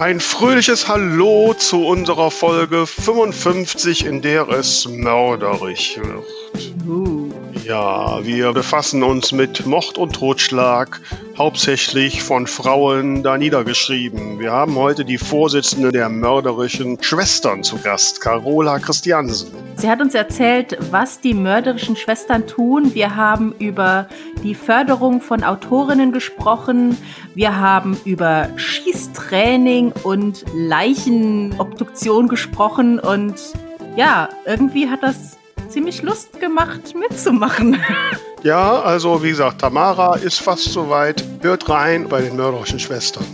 [0.00, 6.69] Ein fröhliches Hallo zu unserer Folge 55, in der es mörderisch wird.
[7.70, 11.00] Ja, wir befassen uns mit Mord und Totschlag,
[11.38, 14.40] hauptsächlich von Frauen da niedergeschrieben.
[14.40, 19.52] Wir haben heute die Vorsitzende der mörderischen Schwestern zu Gast, Carola Christiansen.
[19.76, 22.92] Sie hat uns erzählt, was die mörderischen Schwestern tun.
[22.92, 24.08] Wir haben über
[24.42, 26.96] die Förderung von Autorinnen gesprochen.
[27.36, 32.98] Wir haben über Schießtraining und Leichenobduktion gesprochen.
[32.98, 33.36] Und
[33.96, 35.38] ja, irgendwie hat das
[35.70, 37.80] ziemlich Lust gemacht, mitzumachen.
[38.42, 41.22] Ja, also wie gesagt, Tamara ist fast soweit.
[41.42, 43.26] Hört rein bei den mörderischen Schwestern.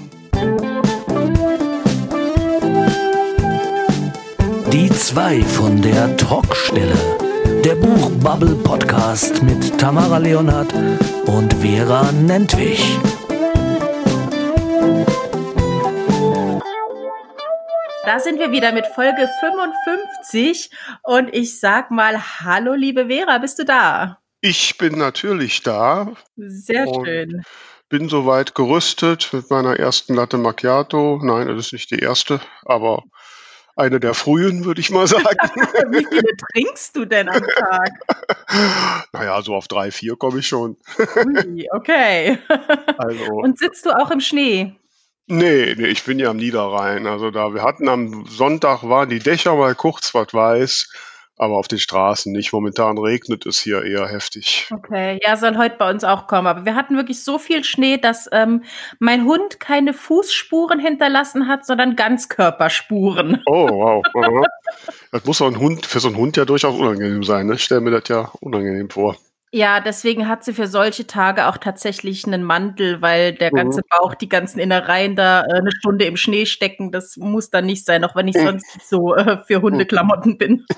[4.72, 6.96] Die zwei von der Talkstelle.
[7.64, 10.74] Der Buchbubble Podcast mit Tamara Leonhardt
[11.26, 12.98] und Vera Nentwich.
[18.06, 20.70] Da sind wir wieder mit Folge 55
[21.02, 24.20] und ich sag mal Hallo, liebe Vera, bist du da?
[24.40, 26.12] Ich bin natürlich da.
[26.36, 27.42] Sehr schön.
[27.88, 31.18] Bin soweit gerüstet mit meiner ersten Latte Macchiato.
[31.20, 33.02] Nein, das ist nicht die erste, aber
[33.74, 35.24] eine der frühen, würde ich mal sagen.
[35.90, 37.90] Wie viele trinkst du denn am Tag?
[39.14, 40.76] naja, so auf drei, vier komme ich schon.
[40.96, 42.38] Ui, okay.
[42.98, 44.76] Also, Und sitzt du auch im Schnee?
[45.26, 47.06] Nee, nee, ich bin ja am Niederrhein.
[47.06, 50.88] Also da, wir hatten am Sonntag waren die Dächer mal kurz was weiß,
[51.36, 52.52] aber auf den Straßen nicht.
[52.52, 54.68] Momentan regnet es hier eher heftig.
[54.72, 56.46] Okay, ja, soll heute bei uns auch kommen.
[56.46, 58.64] Aber wir hatten wirklich so viel Schnee, dass ähm,
[58.98, 63.42] mein Hund keine Fußspuren hinterlassen hat, sondern Ganzkörperspuren.
[63.46, 64.04] Oh, wow.
[64.14, 64.44] Aha.
[65.12, 67.46] Das muss auch ein Hund, für so einen Hund ja durchaus unangenehm sein.
[67.46, 67.54] Ne?
[67.54, 69.16] Ich stelle mir das ja unangenehm vor.
[69.56, 74.14] Ja, deswegen hat sie für solche Tage auch tatsächlich einen Mantel, weil der ganze Bauch,
[74.14, 76.92] die ganzen Innereien da äh, eine Stunde im Schnee stecken.
[76.92, 80.66] Das muss dann nicht sein, auch wenn ich sonst nicht so äh, für Hundeklamotten bin.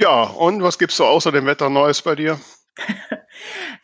[0.00, 2.38] Ja, und was gibt's so außer dem Wetter Neues bei dir?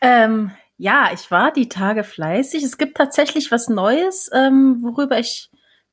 [0.01, 2.63] Ähm, ja, ich war die Tage fleißig.
[2.63, 5.49] Es gibt tatsächlich was Neues, ähm, worüber ich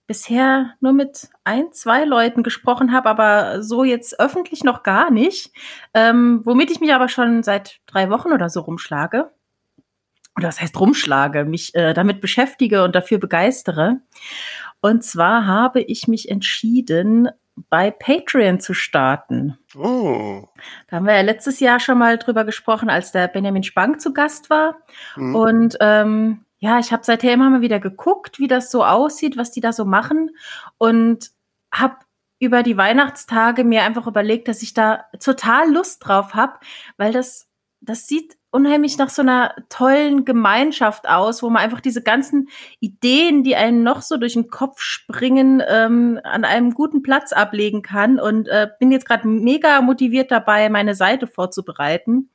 [0.09, 5.53] bisher nur mit ein, zwei Leuten gesprochen habe, aber so jetzt öffentlich noch gar nicht.
[5.95, 9.31] Ähm, womit ich mich aber schon seit drei Wochen oder so rumschlage.
[10.37, 13.99] Oder was heißt rumschlage, mich äh, damit beschäftige und dafür begeistere.
[14.81, 17.29] Und zwar habe ich mich entschieden,
[17.69, 19.59] bei Patreon zu starten.
[19.77, 20.45] Oh,
[20.89, 24.13] Da haben wir ja letztes Jahr schon mal drüber gesprochen, als der Benjamin Spang zu
[24.13, 24.77] Gast war.
[25.15, 25.35] hm.
[25.35, 29.51] Und ähm, ja, ich habe seither immer mal wieder geguckt, wie das so aussieht, was
[29.53, 30.31] die da so machen.
[30.77, 31.31] Und
[31.73, 31.97] habe
[32.41, 36.55] über die Weihnachtstage mir einfach überlegt, dass ich da total Lust drauf habe,
[36.97, 37.49] weil das,
[37.81, 42.49] das sieht unheimlich nach so einer tollen Gemeinschaft aus, wo man einfach diese ganzen
[42.81, 47.83] Ideen, die einem noch so durch den Kopf springen, ähm, an einem guten Platz ablegen
[47.83, 48.19] kann.
[48.19, 52.31] Und äh, bin jetzt gerade mega motiviert dabei, meine Seite vorzubereiten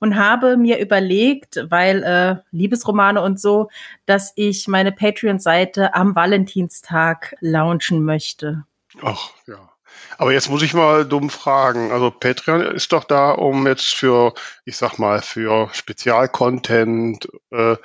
[0.00, 3.70] und habe mir überlegt, weil äh, Liebesromane und so,
[4.06, 8.64] dass ich meine Patreon-Seite am Valentinstag launchen möchte.
[9.02, 9.68] Ach, ja.
[10.16, 11.92] Aber jetzt muss ich mal dumm fragen.
[11.92, 14.34] Also Patreon ist doch da, um jetzt für,
[14.64, 17.76] ich sag mal, für Spezialcontent äh,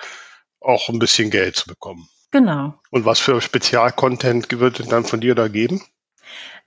[0.59, 2.07] auch ein bisschen Geld zu bekommen.
[2.31, 2.73] Genau.
[2.89, 5.83] Und was für Spezialcontent wird es dann von dir da geben?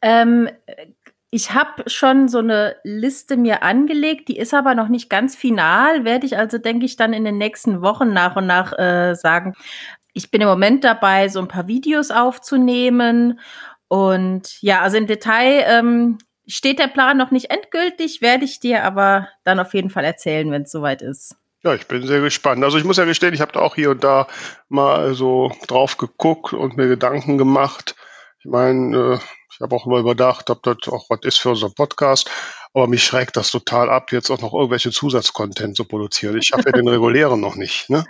[0.02, 0.48] Ähm,
[1.36, 6.06] ich habe schon so eine Liste mir angelegt, die ist aber noch nicht ganz final,
[6.06, 9.52] werde ich also, denke ich, dann in den nächsten Wochen nach und nach äh, sagen.
[10.14, 13.38] Ich bin im Moment dabei, so ein paar Videos aufzunehmen.
[13.86, 18.82] Und ja, also im Detail ähm, steht der Plan noch nicht endgültig, werde ich dir
[18.82, 21.36] aber dann auf jeden Fall erzählen, wenn es soweit ist.
[21.62, 22.64] Ja, ich bin sehr gespannt.
[22.64, 24.26] Also ich muss ja gestehen, ich habe da auch hier und da
[24.70, 27.94] mal so drauf geguckt und mir Gedanken gemacht.
[28.38, 29.18] Ich meine, äh,
[29.56, 32.30] ich habe auch immer überdacht, ob das auch was ist für unseren Podcast.
[32.74, 36.36] Aber mich schreckt das total ab, jetzt auch noch irgendwelche Zusatzcontent zu produzieren.
[36.36, 37.88] Ich habe ja den regulären noch nicht.
[37.88, 38.04] Ne?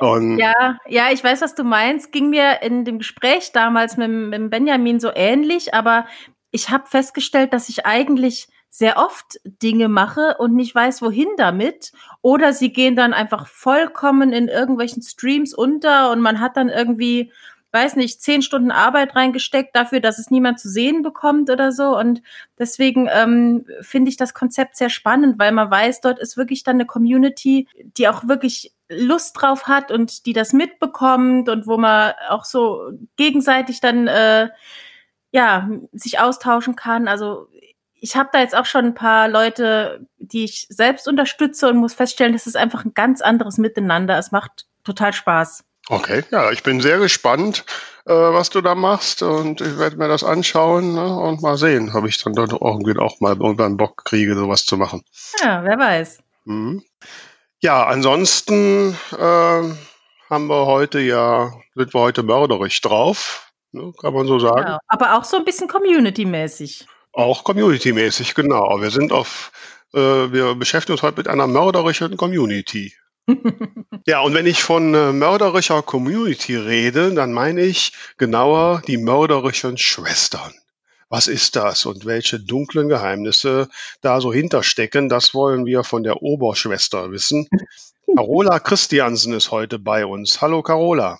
[0.00, 2.12] Und Ja, ja, ich weiß, was du meinst.
[2.12, 6.06] Ging mir in dem Gespräch damals mit, mit Benjamin so ähnlich, aber
[6.50, 11.92] ich habe festgestellt, dass ich eigentlich sehr oft Dinge mache und nicht weiß, wohin damit.
[12.22, 17.32] Oder sie gehen dann einfach vollkommen in irgendwelchen Streams unter und man hat dann irgendwie,
[17.76, 21.96] weiß nicht, zehn Stunden Arbeit reingesteckt dafür, dass es niemand zu sehen bekommt oder so.
[21.96, 22.22] Und
[22.58, 26.76] deswegen ähm, finde ich das Konzept sehr spannend, weil man weiß, dort ist wirklich dann
[26.76, 27.68] eine Community,
[27.98, 32.92] die auch wirklich Lust drauf hat und die das mitbekommt und wo man auch so
[33.16, 34.48] gegenseitig dann äh,
[35.32, 37.08] ja sich austauschen kann.
[37.08, 37.48] Also
[38.00, 41.92] ich habe da jetzt auch schon ein paar Leute, die ich selbst unterstütze und muss
[41.92, 44.16] feststellen, das ist einfach ein ganz anderes Miteinander.
[44.16, 45.64] Es macht total Spaß.
[45.88, 47.64] Okay, ja, ich bin sehr gespannt,
[48.06, 51.92] äh, was du da machst und ich werde mir das anschauen ne, und mal sehen,
[51.94, 55.04] ob ich dann dort irgendwie auch mal irgendwann Bock kriege, sowas zu machen.
[55.44, 56.18] Ja, wer weiß.
[56.44, 56.82] Mhm.
[57.60, 59.62] Ja, ansonsten äh,
[60.30, 64.66] haben wir heute ja, sind wir heute mörderisch drauf, ne, kann man so sagen.
[64.66, 66.86] Ja, aber auch so ein bisschen Community-mäßig.
[67.12, 68.80] Auch Community-mäßig, genau.
[68.80, 69.52] Wir sind auf,
[69.94, 72.92] äh, wir beschäftigen uns heute mit einer mörderischen Community.
[74.06, 79.76] Ja, und wenn ich von äh, mörderischer Community rede, dann meine ich genauer die mörderischen
[79.78, 80.52] Schwestern.
[81.08, 83.68] Was ist das und welche dunklen Geheimnisse
[84.00, 87.48] da so hinterstecken, das wollen wir von der Oberschwester wissen.
[88.16, 90.40] Carola Christiansen ist heute bei uns.
[90.40, 91.18] Hallo Carola.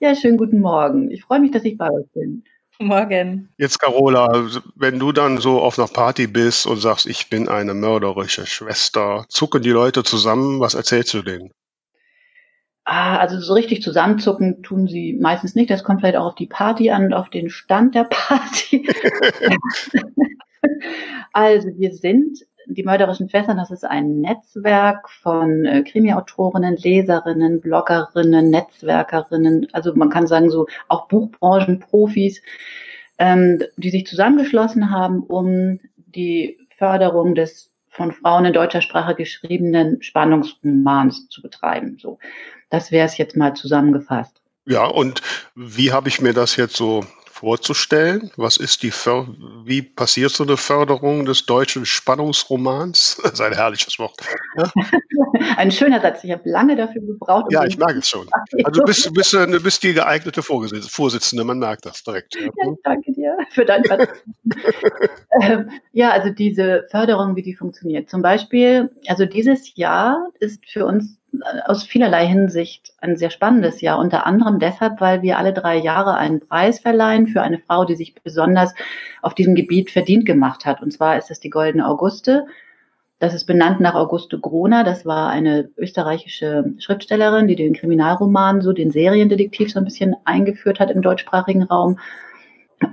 [0.00, 1.10] Ja, schönen guten Morgen.
[1.10, 2.44] Ich freue mich, dass ich bei euch bin.
[2.78, 3.48] Morgen.
[3.56, 7.72] Jetzt, Carola, wenn du dann so auf einer Party bist und sagst, ich bin eine
[7.72, 11.50] mörderische Schwester, zucken die Leute zusammen, was erzählst du denen?
[12.84, 15.70] Ah, also so richtig zusammenzucken tun sie meistens nicht.
[15.70, 18.88] Das kommt vielleicht auch auf die Party an und auf den Stand der Party.
[21.32, 28.50] also wir sind die mörderischen Schwestern, das ist ein Netzwerk von äh, Krimi-Autorinnen, Leserinnen, Bloggerinnen,
[28.50, 32.42] Netzwerkerinnen, also man kann sagen so auch Buchbranchenprofis,
[33.18, 40.02] ähm, die sich zusammengeschlossen haben, um die Förderung des von Frauen in deutscher Sprache geschriebenen
[40.02, 41.96] Spannungsromans zu betreiben.
[41.98, 42.18] So,
[42.68, 44.42] das wäre es jetzt mal zusammengefasst.
[44.66, 45.22] Ja, und
[45.54, 47.04] wie habe ich mir das jetzt so
[47.36, 48.30] vorzustellen?
[48.36, 49.28] Was ist die För
[49.64, 53.20] wie passiert so eine Förderung des deutschen Spannungsromans?
[53.26, 54.20] Das ist ein herrliches Wort.
[54.56, 54.72] Ja?
[55.56, 56.22] ein schöner Satz.
[56.24, 57.46] Ich habe lange dafür gebraucht.
[57.46, 58.28] Um ja, ich merke es schon.
[58.64, 62.36] Also du bist, bist, du bist die geeignete Vorsitzende, man merkt das direkt.
[62.36, 62.48] Ja
[62.82, 63.82] danke dir für dein
[65.42, 68.08] ähm, Ja, also diese Förderung, wie die funktioniert.
[68.08, 71.18] Zum Beispiel, also dieses Jahr ist für uns
[71.66, 73.98] aus vielerlei Hinsicht ein sehr spannendes Jahr.
[73.98, 77.96] Unter anderem deshalb, weil wir alle drei Jahre einen Preis verleihen für eine Frau, die
[77.96, 78.74] sich besonders
[79.22, 80.82] auf diesem Gebiet verdient gemacht hat.
[80.82, 82.46] Und zwar ist es die Goldene Auguste.
[83.18, 84.84] Das ist benannt nach Auguste Groner.
[84.84, 90.80] Das war eine österreichische Schriftstellerin, die den Kriminalroman, so den Seriendetektiv so ein bisschen eingeführt
[90.80, 91.98] hat im deutschsprachigen Raum.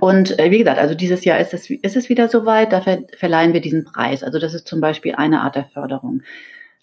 [0.00, 3.52] Und äh, wie gesagt, also dieses Jahr ist es, ist es wieder soweit, da verleihen
[3.52, 4.22] wir diesen Preis.
[4.22, 6.22] Also das ist zum Beispiel eine Art der Förderung.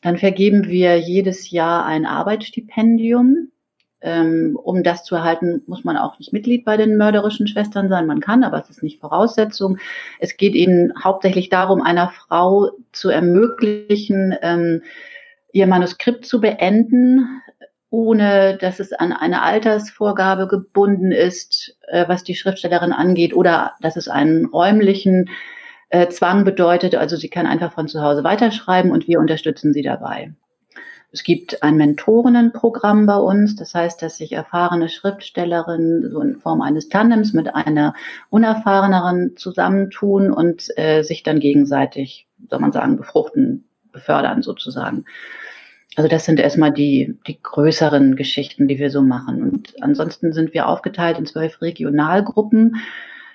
[0.02, 3.52] Dann vergeben wir jedes Jahr ein Arbeitsstipendium.
[4.04, 8.08] Ähm, um das zu erhalten, muss man auch nicht Mitglied bei den mörderischen Schwestern sein.
[8.08, 9.78] Man kann, aber es ist nicht Voraussetzung.
[10.20, 14.82] Es geht ihnen hauptsächlich darum, einer Frau zu ermöglichen, ähm,
[15.54, 17.42] ihr Manuskript zu beenden,
[17.92, 23.98] ohne dass es an eine Altersvorgabe gebunden ist, äh, was die Schriftstellerin angeht, oder dass
[23.98, 25.30] es einen räumlichen
[25.92, 26.96] äh, Zwang bedeutet.
[26.96, 30.34] Also sie kann einfach von zu Hause weiterschreiben und wir unterstützen sie dabei.
[31.14, 36.62] Es gibt ein Mentorinnenprogramm bei uns, das heißt, dass sich erfahrene Schriftstellerinnen so in Form
[36.62, 37.94] eines Tandems mit einer
[38.30, 45.04] unerfahreneren zusammentun und äh, sich dann gegenseitig, soll man sagen, befruchten, befördern sozusagen.
[45.98, 49.44] Also das sind erstmal die, die größeren Geschichten, die wir so machen.
[49.44, 52.78] Und ansonsten sind wir aufgeteilt in zwölf Regionalgruppen.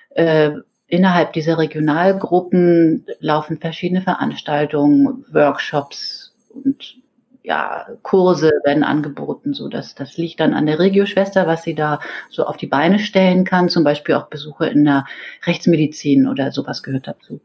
[0.09, 0.53] Äh,
[0.87, 6.97] innerhalb dieser Regionalgruppen laufen verschiedene Veranstaltungen, Workshops und
[7.43, 12.01] ja, Kurse werden angeboten, so dass das liegt dann an der Regioschwester, was sie da
[12.29, 13.69] so auf die Beine stellen kann.
[13.69, 15.05] Zum Beispiel auch Besuche in der
[15.45, 17.39] Rechtsmedizin oder sowas gehört dazu.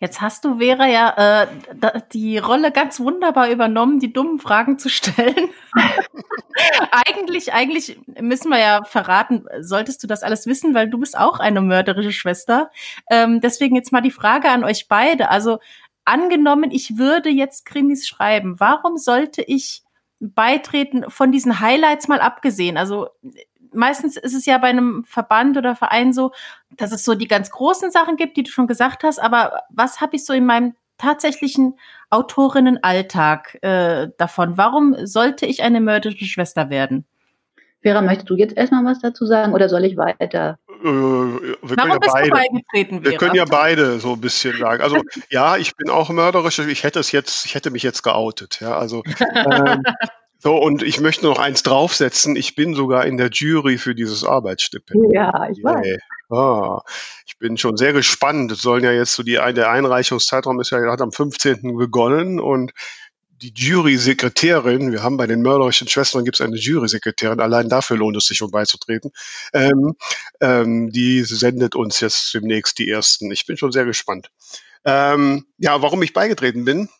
[0.00, 4.88] Jetzt hast du, Vera, ja äh, die Rolle ganz wunderbar übernommen, die dummen Fragen zu
[4.88, 5.50] stellen.
[6.90, 11.40] eigentlich, eigentlich müssen wir ja verraten, solltest du das alles wissen, weil du bist auch
[11.40, 12.70] eine mörderische Schwester.
[13.10, 15.30] Ähm, deswegen jetzt mal die Frage an euch beide.
[15.30, 15.58] Also
[16.04, 19.82] angenommen, ich würde jetzt Krimis schreiben, warum sollte ich
[20.20, 22.76] beitreten von diesen Highlights mal abgesehen?
[22.76, 23.08] Also
[23.74, 26.32] meistens ist es ja bei einem Verband oder Verein so,
[26.76, 29.18] dass es so die ganz großen Sachen gibt, die du schon gesagt hast.
[29.18, 31.78] Aber was habe ich so in meinem tatsächlichen
[32.10, 34.56] Autorinnenalltag äh, davon?
[34.56, 37.04] Warum sollte ich eine mörderische Schwester werden?
[37.84, 40.58] Vera, möchtest du jetzt erstmal was dazu sagen oder soll ich weiter?
[40.82, 43.04] Äh, wir Warum ja beide?
[43.04, 44.82] Wir können ja beide so ein bisschen sagen.
[44.82, 46.58] Also ja, ich bin auch mörderisch.
[46.60, 48.60] Ich hätte es jetzt, ich hätte mich jetzt geoutet.
[48.60, 49.02] Ja, also
[49.34, 49.82] ähm,
[50.44, 52.36] so, und ich möchte noch eins draufsetzen.
[52.36, 55.10] Ich bin sogar in der Jury für dieses Arbeitsstipendium.
[55.10, 55.86] Ja, ich weiß.
[55.86, 55.98] Yeah.
[56.28, 56.82] Ah,
[57.24, 58.52] ich bin schon sehr gespannt.
[58.52, 61.78] Es sollen ja jetzt so die, der Einreichungszeitraum ist ja gerade am 15.
[61.78, 62.72] begonnen und
[63.40, 68.18] die Jurysekretärin, wir haben bei den mörderischen Schwestern gibt es eine Jurysekretärin, allein dafür lohnt
[68.18, 69.12] es sich, um beizutreten.
[69.54, 69.94] Ähm,
[70.42, 73.30] ähm, die sendet uns jetzt demnächst die ersten.
[73.32, 74.30] Ich bin schon sehr gespannt.
[74.84, 76.90] Ähm, ja, warum ich beigetreten bin.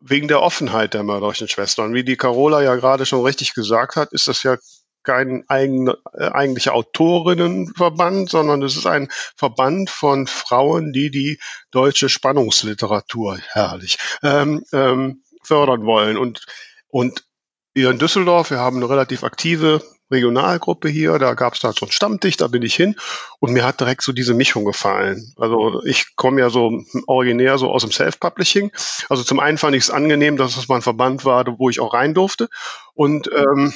[0.00, 1.94] Wegen der Offenheit der mörderischen Schwestern.
[1.94, 4.56] Wie die Carola ja gerade schon richtig gesagt hat, ist das ja
[5.02, 11.38] kein eigen, äh, eigentlicher Autorinnenverband, sondern es ist ein Verband von Frauen, die die
[11.70, 16.18] deutsche Spannungsliteratur, herrlich, ähm, ähm, fördern wollen.
[16.18, 16.44] Und,
[16.88, 17.24] und
[17.74, 21.86] hier in Düsseldorf, wir haben eine relativ aktive Regionalgruppe hier, da gab es da so
[21.86, 22.96] einen Stammtisch, da bin ich hin
[23.40, 25.32] und mir hat direkt so diese Mischung gefallen.
[25.36, 28.70] Also ich komme ja so originär so aus dem Self-Publishing.
[29.08, 31.80] Also zum einen fand ich es angenehm, dass es mal ein Verband war, wo ich
[31.80, 32.48] auch rein durfte.
[32.94, 33.74] Und ähm,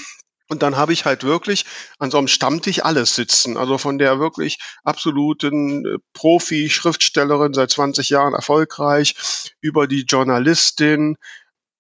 [0.50, 1.64] und dann habe ich halt wirklich
[2.00, 3.56] an so einem Stammtisch alles sitzen.
[3.56, 9.14] Also von der wirklich absoluten äh, Profi-Schriftstellerin, seit 20 Jahren erfolgreich,
[9.60, 11.16] über die Journalistin,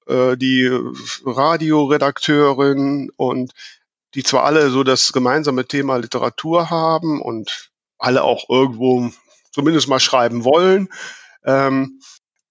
[0.06, 0.70] äh, die
[1.24, 3.52] Radioredakteurin und
[4.14, 9.10] die zwar alle so das gemeinsame Thema Literatur haben und alle auch irgendwo
[9.52, 10.88] zumindest mal schreiben wollen.
[11.44, 12.00] Ähm,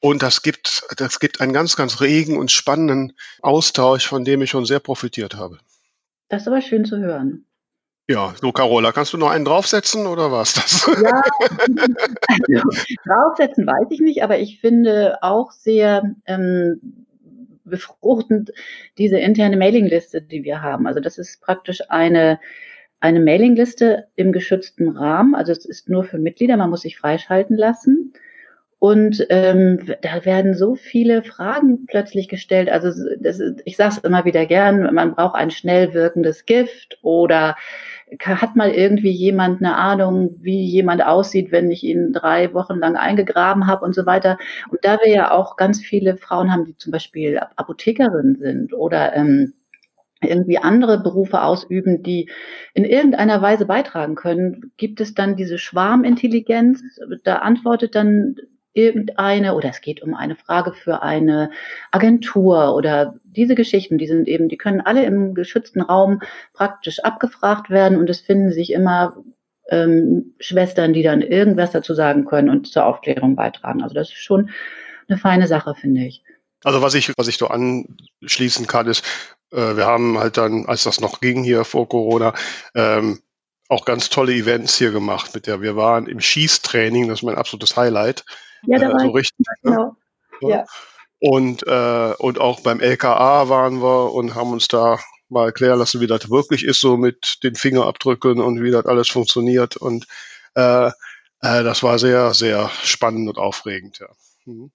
[0.01, 4.50] und das gibt, das gibt einen ganz, ganz regen und spannenden Austausch, von dem ich
[4.50, 5.60] schon sehr profitiert habe.
[6.30, 7.46] Das ist aber schön zu hören.
[8.08, 10.88] Ja, so Carola, kannst du noch einen draufsetzen oder was das?
[10.88, 11.22] Ja,
[12.28, 12.63] also,
[13.06, 17.06] draufsetzen weiß ich nicht, aber ich finde auch sehr ähm,
[17.70, 18.52] befruchtend
[18.98, 20.88] diese interne Mailingliste, die wir haben.
[20.88, 22.40] Also das ist praktisch eine,
[23.00, 25.36] eine Mailingliste im geschützten Rahmen.
[25.36, 28.14] Also es ist nur für Mitglieder, man muss sich freischalten lassen.
[28.80, 32.70] Und ähm, da werden so viele Fragen plötzlich gestellt.
[32.70, 37.58] Also das, ich sage es immer wieder gern, man braucht ein schnell wirkendes Gift oder
[38.20, 42.96] hat mal irgendwie jemand eine Ahnung, wie jemand aussieht, wenn ich ihn drei Wochen lang
[42.96, 44.38] eingegraben habe und so weiter.
[44.70, 49.16] Und da wir ja auch ganz viele Frauen haben, die zum Beispiel Apothekerinnen sind oder
[49.16, 49.54] ähm,
[50.22, 52.30] irgendwie andere Berufe ausüben, die
[52.74, 56.82] in irgendeiner Weise beitragen können, gibt es dann diese Schwarmintelligenz.
[57.24, 58.36] Da antwortet dann
[58.74, 61.52] irgendeine oder es geht um eine Frage für eine
[61.92, 66.22] Agentur oder diese Geschichten, die sind eben, die können alle im geschützten Raum
[66.54, 69.18] praktisch abgefragt werden und es finden sich immer
[69.70, 73.82] ähm, Schwestern, die dann irgendwas dazu sagen können und zur Aufklärung beitragen.
[73.82, 74.50] Also das ist schon
[75.08, 76.24] eine feine Sache, finde ich.
[76.64, 79.04] Also was ich, was ich so anschließen kann, ist,
[79.52, 82.34] äh, wir haben halt dann, als das noch ging hier vor Corona,
[82.76, 83.20] ähm,
[83.70, 85.62] auch ganz tolle Events hier gemacht mit der.
[85.62, 88.26] Wir waren im Schießtraining, das ist mein absolutes Highlight.
[88.63, 89.46] Ja, da äh, so richtig.
[89.63, 89.72] Ne?
[89.72, 89.96] Genau.
[90.42, 90.50] Ne?
[90.50, 90.66] Ja.
[91.20, 94.98] Und, äh, und auch beim LKA waren wir und haben uns da
[95.28, 99.10] mal erklären lassen, wie das wirklich ist, so mit den Fingerabdrücken und wie das alles
[99.10, 99.78] funktioniert.
[99.78, 100.08] Und
[100.56, 100.92] äh, äh,
[101.42, 104.08] das war sehr, sehr spannend und aufregend, ja.
[104.46, 104.72] Mhm.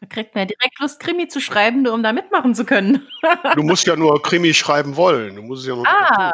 [0.00, 3.06] Da kriegt man ja direkt Lust, Krimi zu schreiben, nur um da mitmachen zu können.
[3.56, 5.34] du musst ja nur Krimi schreiben wollen.
[5.36, 6.32] Du musst es ja nur ah.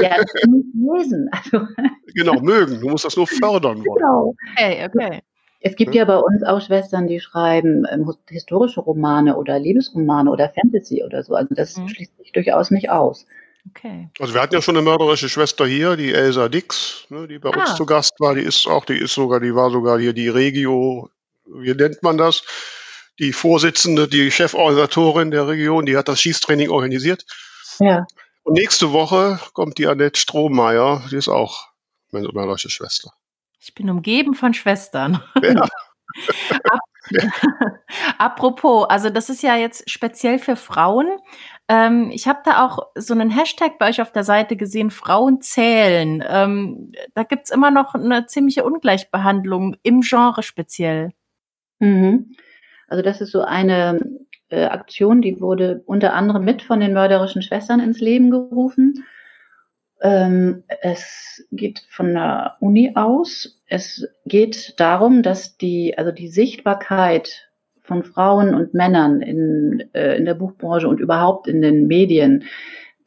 [0.00, 0.16] ja,
[0.72, 1.28] lesen.
[1.32, 1.66] Also.
[2.14, 2.80] Genau, mögen.
[2.80, 3.98] Du musst das nur fördern wollen.
[3.98, 4.34] Genau.
[4.52, 5.22] Okay, okay.
[5.60, 10.50] Es gibt ja bei uns auch Schwestern, die schreiben ähm, historische Romane oder Liebesromane oder
[10.50, 11.34] Fantasy oder so.
[11.34, 11.88] Also das mhm.
[11.88, 13.26] schließt sich durchaus nicht aus.
[13.70, 14.08] Okay.
[14.18, 17.50] Also wir hatten ja schon eine mörderische Schwester hier, die Elsa Dix, ne, die bei
[17.50, 17.60] ah.
[17.60, 18.34] uns zu Gast war.
[18.34, 21.08] Die ist auch, die ist sogar, die war sogar hier die Regio,
[21.46, 22.42] wie nennt man das?
[23.18, 27.24] Die Vorsitzende, die Cheforganisatorin der Region, die hat das Schießtraining organisiert.
[27.78, 28.06] Ja.
[28.42, 31.68] Und nächste Woche kommt die Annette Strohmeier, die ist auch
[32.10, 33.12] meine mörderische Schwester.
[33.60, 35.22] Ich bin umgeben von Schwestern.
[35.40, 35.68] Ja.
[38.18, 41.08] Apropos, also das ist ja jetzt speziell für Frauen.
[41.68, 45.40] Ähm, ich habe da auch so einen Hashtag bei euch auf der Seite gesehen, Frauen
[45.40, 46.22] zählen.
[46.26, 51.12] Ähm, da gibt es immer noch eine ziemliche Ungleichbehandlung im Genre speziell.
[51.82, 52.36] Mhm.
[52.86, 53.98] Also das ist so eine
[54.50, 59.04] äh, Aktion, die wurde unter anderem mit von den mörderischen Schwestern ins Leben gerufen.
[60.00, 63.60] Ähm, es geht von der Uni aus.
[63.66, 70.24] Es geht darum, dass die, also die Sichtbarkeit von Frauen und Männern in, äh, in
[70.24, 72.44] der Buchbranche und überhaupt in den Medien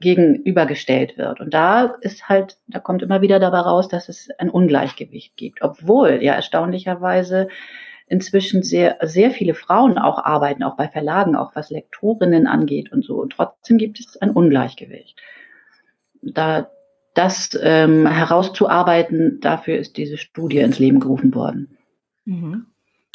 [0.01, 1.39] gegenübergestellt wird.
[1.39, 5.61] Und da ist halt, da kommt immer wieder dabei raus, dass es ein Ungleichgewicht gibt,
[5.61, 7.47] obwohl ja erstaunlicherweise
[8.07, 13.03] inzwischen sehr, sehr viele Frauen auch arbeiten, auch bei Verlagen, auch was Lektorinnen angeht und
[13.03, 13.15] so.
[13.15, 15.19] Und trotzdem gibt es ein Ungleichgewicht.
[16.21, 16.69] Da
[17.15, 21.77] das ähm, herauszuarbeiten, dafür ist diese Studie ins Leben gerufen worden.
[22.25, 22.67] Mhm.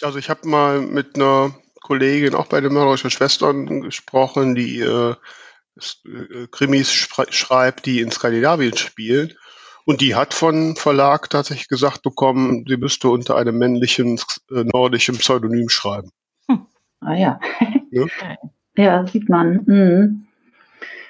[0.02, 5.11] Also ich habe mal mit einer Kollegin auch bei den mörderischen Schwestern gesprochen, die äh,
[5.11, 9.35] äh Krimis schreibt, die in Skandinavien spielen.
[9.85, 14.21] Und die hat von Verlag tatsächlich gesagt bekommen, sie müsste unter einem männlichen
[14.51, 16.11] äh, nordischen Pseudonym schreiben.
[16.49, 16.67] Hm.
[17.01, 17.41] Ah ja.
[17.91, 18.07] ja.
[18.77, 19.65] ja, sieht man.
[19.67, 20.27] Mhm.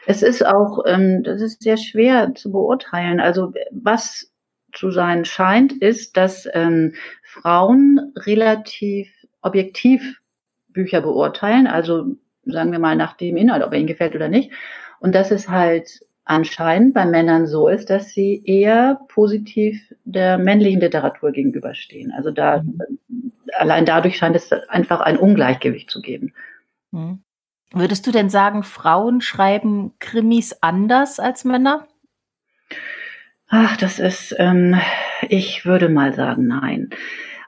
[0.06, 3.20] Es ist auch, ähm, das ist sehr schwer zu beurteilen.
[3.20, 4.30] Also was
[4.72, 9.08] zu sein scheint, ist, dass ähm, Frauen relativ
[9.42, 10.20] objektiv
[10.68, 14.52] Bücher beurteilen, also sagen wir mal nach dem Inhalt, ob er ihnen gefällt oder nicht.
[15.00, 20.80] Und dass es halt anscheinend bei Männern so ist, dass sie eher positiv der männlichen
[20.80, 22.12] Literatur gegenüberstehen.
[22.12, 23.32] Also da mhm.
[23.58, 26.32] allein dadurch scheint es einfach ein Ungleichgewicht zu geben.
[26.92, 27.22] Mhm.
[27.72, 31.86] Würdest du denn sagen, Frauen schreiben Krimis anders als Männer?
[33.48, 34.80] Ach, das ist, ähm,
[35.28, 36.90] ich würde mal sagen, nein.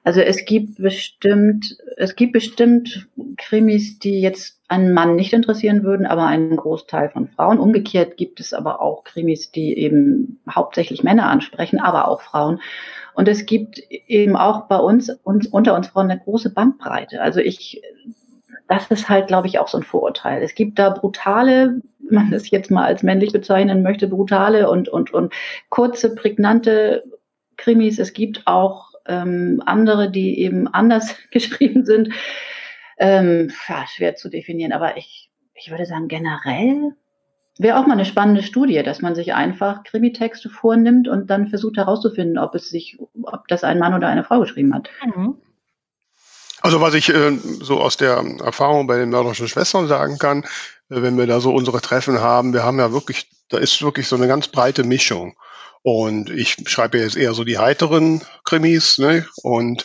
[0.05, 6.07] Also es gibt bestimmt, es gibt bestimmt Krimis, die jetzt einen Mann nicht interessieren würden,
[6.07, 7.61] aber einen Großteil von Frauen.
[7.61, 12.61] Umgekehrt gibt es aber auch Krimis, die eben hauptsächlich Männer ansprechen, aber auch Frauen.
[13.15, 17.21] Und es gibt eben auch bei uns, uns unter uns Frauen eine große Bandbreite.
[17.21, 17.83] Also ich,
[18.69, 20.43] das ist halt, glaube ich, auch so ein Vorurteil.
[20.43, 24.89] Es gibt da brutale, wenn man das jetzt mal als männlich bezeichnen möchte, brutale und,
[24.89, 25.33] und, und
[25.69, 27.05] kurze, prägnante
[27.57, 27.99] Krimis.
[27.99, 32.11] Es gibt auch ähm, andere, die eben anders geschrieben sind.
[32.99, 36.93] Ähm, ja, schwer zu definieren, aber ich, ich würde sagen, generell
[37.59, 41.77] wäre auch mal eine spannende Studie, dass man sich einfach Krimitexte vornimmt und dann versucht
[41.77, 44.89] herauszufinden, ob es sich, ob das ein Mann oder eine Frau geschrieben hat.
[45.05, 45.37] Mhm.
[46.63, 50.45] Also was ich äh, so aus der Erfahrung bei den mörderischen Schwestern sagen kann,
[50.89, 54.07] äh, wenn wir da so unsere Treffen haben, wir haben ja wirklich, da ist wirklich
[54.07, 55.35] so eine ganz breite Mischung.
[55.83, 59.27] Und ich schreibe jetzt eher so die heiteren Krimis, ne?
[59.43, 59.85] Und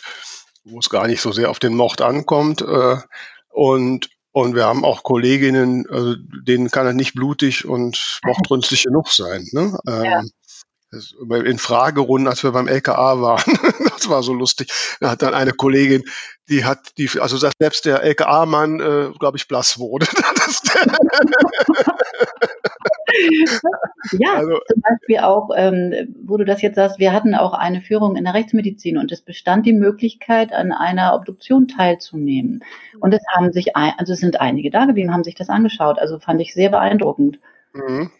[0.64, 2.62] wo es gar nicht so sehr auf den Mord ankommt.
[2.62, 2.96] Äh,
[3.48, 6.14] und und wir haben auch Kolleginnen, also
[6.46, 9.44] denen kann er nicht blutig und mordrünstig genug sein.
[9.52, 9.76] Ne?
[9.84, 10.20] Ja.
[10.20, 10.30] Ähm,
[11.44, 13.42] in Fragerunden, als wir beim LKA waren,
[13.90, 14.70] das war so lustig.
[15.00, 16.04] Da hat dann eine Kollegin,
[16.48, 20.06] die hat die, also selbst der LKA-Mann, äh, glaube ich, blass wurde.
[24.18, 27.80] ja, also, zum Beispiel auch, ähm, wo du das jetzt sagst, wir hatten auch eine
[27.80, 32.62] Führung in der Rechtsmedizin und es bestand die Möglichkeit, an einer Obduktion teilzunehmen.
[33.00, 35.98] Und es haben sich, ein, also es sind einige da geblieben, haben sich das angeschaut.
[35.98, 37.38] Also fand ich sehr beeindruckend.
[37.72, 38.10] Mhm.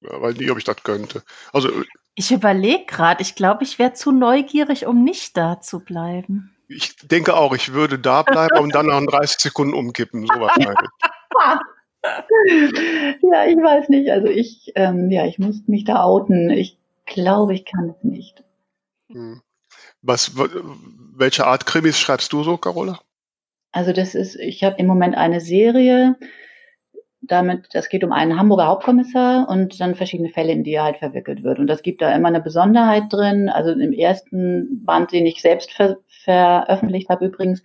[0.00, 1.22] Ja, weil nie, ob ich das könnte.
[1.52, 1.70] Also
[2.14, 6.54] ich überlege gerade, ich glaube, ich wäre zu neugierig, um nicht da zu bleiben.
[6.68, 10.88] Ich denke auch, ich würde da bleiben und dann nach 30 Sekunden umkippen, so wahrscheinlich.
[13.22, 14.10] ja, ich weiß nicht.
[14.10, 16.50] Also ich, ähm, ja, ich muss mich da outen.
[16.50, 18.44] Ich glaube, ich kann es nicht.
[19.10, 19.40] Hm.
[20.02, 20.32] Was,
[21.16, 22.98] welche Art Krimis schreibst du so, Carola?
[23.72, 26.16] Also das ist, ich habe im Moment eine Serie,
[27.22, 30.98] damit, das geht um einen Hamburger Hauptkommissar und dann verschiedene Fälle, in die er halt
[30.98, 31.58] verwickelt wird.
[31.58, 33.48] Und das gibt da immer eine Besonderheit drin.
[33.48, 37.62] Also im ersten Band, den ich selbst ver veröffentlicht habe übrigens,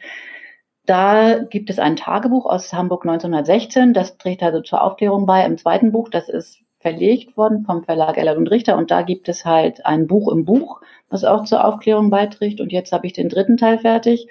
[0.89, 5.45] da gibt es ein Tagebuch aus Hamburg 1916, das trägt also zur Aufklärung bei.
[5.45, 9.29] Im zweiten Buch, das ist verlegt worden vom Verlag Ellert und Richter und da gibt
[9.29, 12.61] es halt ein Buch im Buch, was auch zur Aufklärung beiträgt.
[12.61, 14.27] Und jetzt habe ich den dritten Teil fertig.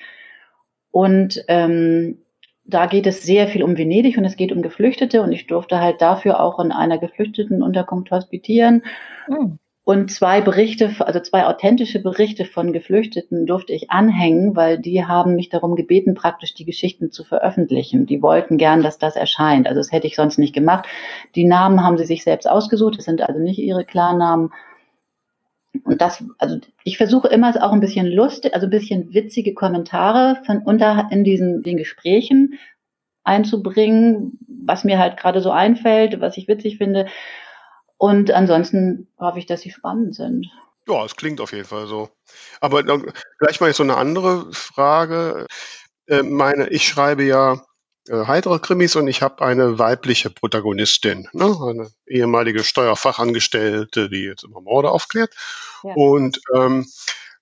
[0.90, 2.18] Und ähm,
[2.64, 5.81] da geht es sehr viel um Venedig und es geht um Geflüchtete und ich durfte
[5.81, 8.83] halt dafür auch in einer Geflüchtetenunterkunft hospitieren.
[9.29, 9.59] Mhm.
[9.88, 15.35] Und zwei Berichte, also zwei authentische Berichte von Geflüchteten durfte ich anhängen, weil die haben
[15.35, 18.05] mich darum gebeten, praktisch die Geschichten zu veröffentlichen.
[18.05, 19.66] Die wollten gern, dass das erscheint.
[19.66, 20.87] Also das hätte ich sonst nicht gemacht.
[21.35, 22.98] Die Namen haben sie sich selbst ausgesucht.
[22.98, 24.53] Das sind also nicht ihre Klarnamen.
[25.85, 30.42] Und das, also ich versuche immer auch ein bisschen lustig, also ein bisschen witzige Kommentare
[30.44, 32.59] von unter in diesen den Gesprächen
[33.24, 37.07] einzubringen, was mir halt gerade so einfällt, was ich witzig finde.
[37.99, 40.47] Und ansonsten hoffe ich, dass sie spannend sind.
[40.89, 42.09] Ja, es klingt auf jeden Fall so.
[42.61, 45.47] Aber gleich mal jetzt so eine andere Frage.
[46.07, 47.61] Äh, meine, ich schreibe ja
[48.09, 51.45] äh, heitere Krimis und ich habe eine weibliche Protagonistin, ne?
[51.45, 55.35] eine ehemalige Steuerfachangestellte, die jetzt immer Morde aufklärt.
[55.83, 55.93] Ja.
[55.93, 56.87] Und ähm,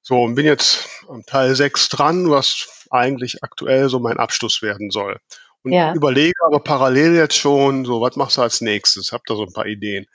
[0.03, 4.91] so, und bin jetzt am Teil 6 dran, was eigentlich aktuell so mein Abschluss werden
[4.91, 5.19] soll.
[5.67, 5.93] Und ja.
[5.95, 9.11] überlege aber parallel jetzt schon, so, was machst du als nächstes?
[9.11, 10.07] Hab da so ein paar Ideen.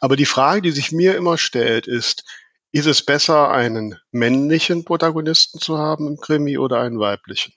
[0.00, 2.24] Aber die Frage, die sich mir immer stellt, ist,
[2.70, 7.52] ist es besser, einen männlichen Protagonisten zu haben im Krimi oder einen weiblichen?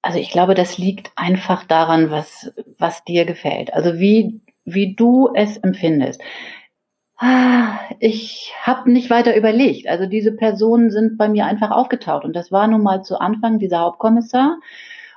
[0.00, 3.74] Also ich glaube, das liegt einfach daran, was, was dir gefällt.
[3.74, 6.18] Also wie, wie du es empfindest.
[7.18, 9.86] Ah, ich habe nicht weiter überlegt.
[9.86, 12.24] Also diese Personen sind bei mir einfach aufgetaucht.
[12.24, 14.56] Und das war nun mal zu Anfang dieser Hauptkommissar.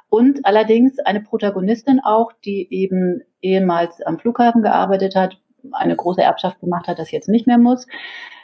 [0.10, 5.38] Und allerdings eine Protagonistin auch, die eben ehemals am Flughafen gearbeitet hat,
[5.72, 7.88] eine große Erbschaft gemacht hat, das jetzt nicht mehr muss.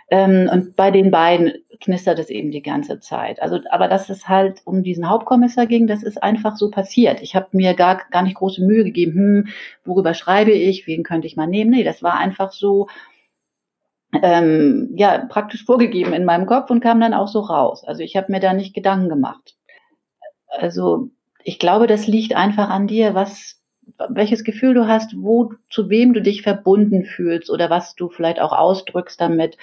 [0.10, 3.42] Ähm, und bei den beiden knistert es eben die ganze Zeit.
[3.42, 7.22] Also, aber dass es halt um diesen Hauptkommissar ging, das ist einfach so passiert.
[7.22, 9.48] Ich habe mir gar, gar nicht große Mühe gegeben, hm,
[9.86, 11.72] worüber schreibe ich, wen könnte ich mal nehmen.
[11.72, 12.88] Nee, das war einfach so,
[14.22, 17.84] ähm, ja, praktisch vorgegeben in meinem Kopf und kam dann auch so raus.
[17.84, 19.56] Also ich habe mir da nicht Gedanken gemacht.
[20.48, 21.10] Also
[21.44, 23.62] ich glaube, das liegt einfach an dir, was,
[24.10, 28.40] welches Gefühl du hast, wo, zu wem du dich verbunden fühlst oder was du vielleicht
[28.40, 29.58] auch ausdrückst damit.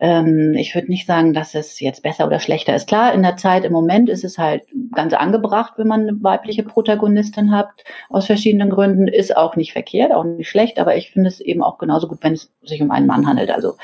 [0.00, 2.88] Ähm, ich würde nicht sagen, dass es jetzt besser oder schlechter ist.
[2.88, 4.62] Klar, in der Zeit im Moment ist es halt
[4.94, 7.68] ganz angebracht, wenn man eine weibliche Protagonistin hat,
[8.08, 11.62] aus verschiedenen Gründen, ist auch nicht verkehrt, auch nicht schlecht, aber ich finde es eben
[11.62, 13.50] auch genauso gut, wenn es sich um einen Mann handelt.
[13.50, 13.74] Also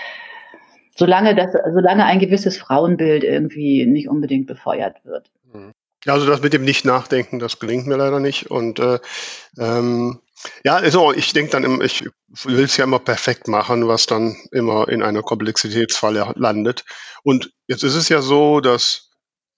[0.96, 5.30] solange das, solange ein gewisses Frauenbild irgendwie nicht unbedingt befeuert wird.
[6.06, 8.48] Ja, also das mit dem Nicht-Nachdenken, das gelingt mir leider nicht.
[8.48, 9.00] Und äh,
[9.58, 10.20] ähm,
[10.64, 12.04] ja, also ich denke dann, im, ich
[12.44, 16.84] will es ja immer perfekt machen, was dann immer in einer Komplexitätsfalle landet.
[17.24, 19.10] Und jetzt ist es ja so, dass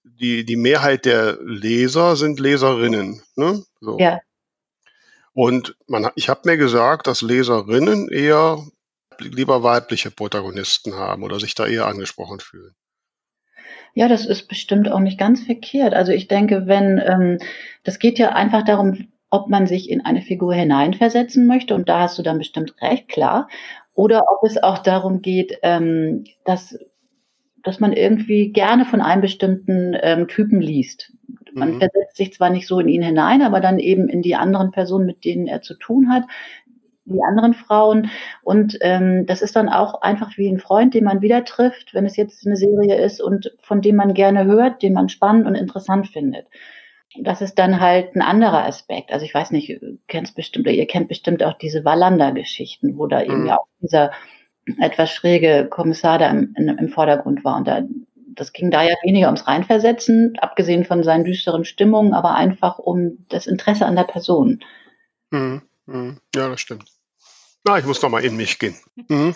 [0.04, 3.22] die, die Mehrheit der Leser sind Leserinnen.
[3.37, 3.62] Ne?
[3.80, 3.98] So.
[3.98, 4.18] Ja.
[5.34, 8.66] Und man, ich habe mir gesagt, dass Leserinnen eher
[9.18, 12.74] lieber weibliche Protagonisten haben oder sich da eher angesprochen fühlen.
[13.94, 15.94] Ja, das ist bestimmt auch nicht ganz verkehrt.
[15.94, 17.38] Also ich denke, wenn ähm,
[17.85, 22.01] das geht ja einfach darum, ob man sich in eine Figur hineinversetzen möchte, und da
[22.01, 23.48] hast du dann bestimmt recht, klar,
[23.94, 26.79] oder ob es auch darum geht, ähm, dass,
[27.62, 31.12] dass man irgendwie gerne von einem bestimmten ähm, Typen liest.
[31.53, 31.79] Man mhm.
[31.81, 35.07] versetzt sich zwar nicht so in ihn hinein, aber dann eben in die anderen Personen,
[35.07, 36.24] mit denen er zu tun hat,
[37.09, 38.11] die anderen Frauen.
[38.42, 42.07] Und ähm, das ist dann auch einfach wie ein Freund, den man wieder trifft, wenn
[42.07, 45.55] es jetzt eine Serie ist und von dem man gerne hört, den man spannend und
[45.55, 46.47] interessant findet
[47.23, 49.12] das ist dann halt ein anderer Aspekt.
[49.12, 53.21] Also ich weiß nicht, ihr kennt bestimmt, ihr kennt bestimmt auch diese Wallander-Geschichten, wo da
[53.21, 53.31] mhm.
[53.31, 54.12] eben ja auch dieser
[54.79, 57.57] etwas schräge Kommissar da im, im Vordergrund war.
[57.57, 57.83] Und da,
[58.35, 63.25] das ging da ja weniger ums Reinversetzen, abgesehen von seinen düsteren Stimmungen, aber einfach um
[63.29, 64.62] das Interesse an der Person.
[65.31, 65.62] Mhm.
[65.87, 66.18] Mhm.
[66.35, 66.85] Ja, das stimmt.
[67.68, 68.74] Na, ich muss noch mal in mich gehen.
[69.09, 69.35] Mhm.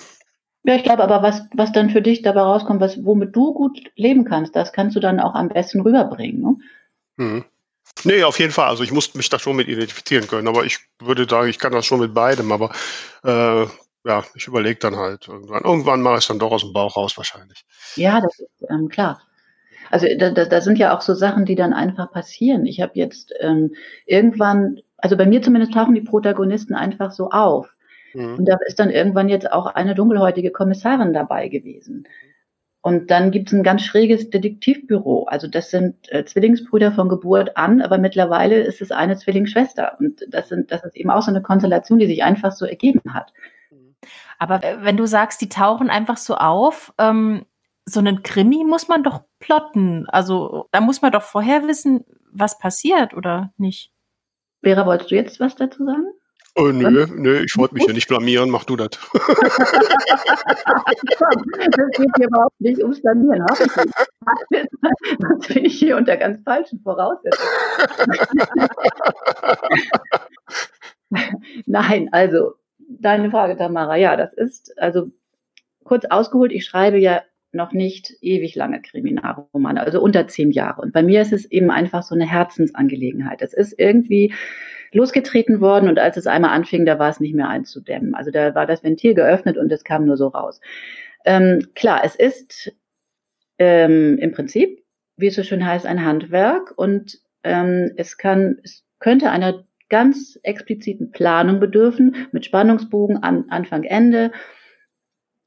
[0.65, 3.79] Ja, ich glaube aber, was, was dann für dich dabei rauskommt, was, womit du gut
[3.95, 6.41] leben kannst, das kannst du dann auch am besten rüberbringen.
[6.41, 6.57] Ne?
[7.17, 7.45] Mhm.
[8.05, 8.69] Nee, auf jeden Fall.
[8.69, 11.73] Also ich musste mich da schon mit identifizieren können, aber ich würde sagen, ich kann
[11.73, 12.71] das schon mit beidem, aber
[13.23, 13.67] äh,
[14.05, 15.65] ja, ich überlege dann halt irgendwann.
[15.65, 17.67] Irgendwann mache ich es dann doch aus dem Bauch raus wahrscheinlich.
[17.97, 19.21] Ja, das ist ähm, klar.
[19.91, 22.65] Also da, da, da sind ja auch so Sachen, die dann einfach passieren.
[22.65, 23.75] Ich habe jetzt ähm,
[24.07, 27.69] irgendwann, also bei mir zumindest tauchen die Protagonisten einfach so auf.
[28.15, 28.39] Mhm.
[28.39, 32.07] Und da ist dann irgendwann jetzt auch eine dunkelhäutige Kommissarin dabei gewesen.
[32.85, 35.25] Und dann gibt es ein ganz schräges Detektivbüro.
[35.25, 39.97] Also das sind äh, Zwillingsbrüder von Geburt an, aber mittlerweile ist es eine Zwillingsschwester.
[40.01, 43.15] Und das, sind, das ist eben auch so eine Konstellation, die sich einfach so ergeben
[43.15, 43.33] hat.
[44.41, 47.47] Aber äh, wenn du sagst, die tauchen einfach so auf, ähm,
[47.85, 50.09] so einen Krimi muss man doch plotten.
[50.09, 53.93] Also da muss man doch vorher wissen, was passiert oder nicht.
[54.61, 56.07] Vera, wolltest du jetzt was dazu sagen?
[56.55, 58.91] Oh, nö, nö, ich wollte mich ja nicht blamieren, mach du das.
[58.91, 59.01] das
[61.97, 63.43] geht hier überhaupt nicht ums Blamieren.
[64.51, 67.49] Das bin ich hier unter ganz falschen Voraussetzungen.
[71.67, 75.11] Nein, also deine Frage, Tamara, ja, das ist, also
[75.85, 80.83] kurz ausgeholt, ich schreibe ja noch nicht ewig lange Kriminalromane, also unter zehn Jahre.
[80.83, 83.41] Und bei mir ist es eben einfach so eine Herzensangelegenheit.
[83.43, 84.35] Es ist irgendwie
[84.95, 88.15] losgetreten worden und als es einmal anfing, da war es nicht mehr einzudämmen.
[88.15, 90.61] Also da war das Ventil geöffnet und es kam nur so raus.
[91.25, 92.73] Ähm, klar, es ist
[93.59, 94.85] ähm, im Prinzip,
[95.17, 100.39] wie es so schön heißt, ein Handwerk und ähm, es kann, es könnte einer ganz
[100.43, 104.33] expliziten Planung bedürfen mit Spannungsbogen an Anfang Ende.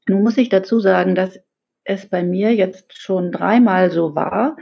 [0.08, 1.40] Nun muss ich dazu sagen, dass
[1.84, 4.56] es bei mir jetzt schon dreimal so war,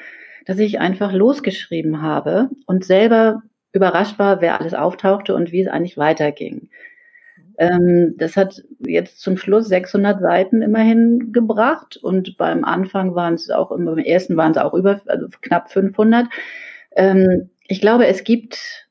[0.46, 3.42] dass ich einfach losgeschrieben habe und selber
[3.74, 6.70] überrascht war, wer alles auftauchte und wie es eigentlich weiterging.
[7.58, 13.50] Ähm, das hat jetzt zum Schluss 600 Seiten immerhin gebracht und beim Anfang waren es
[13.50, 16.26] auch, beim ersten waren es auch über, also knapp 500.
[16.96, 18.88] Ähm, ich glaube, es gibt,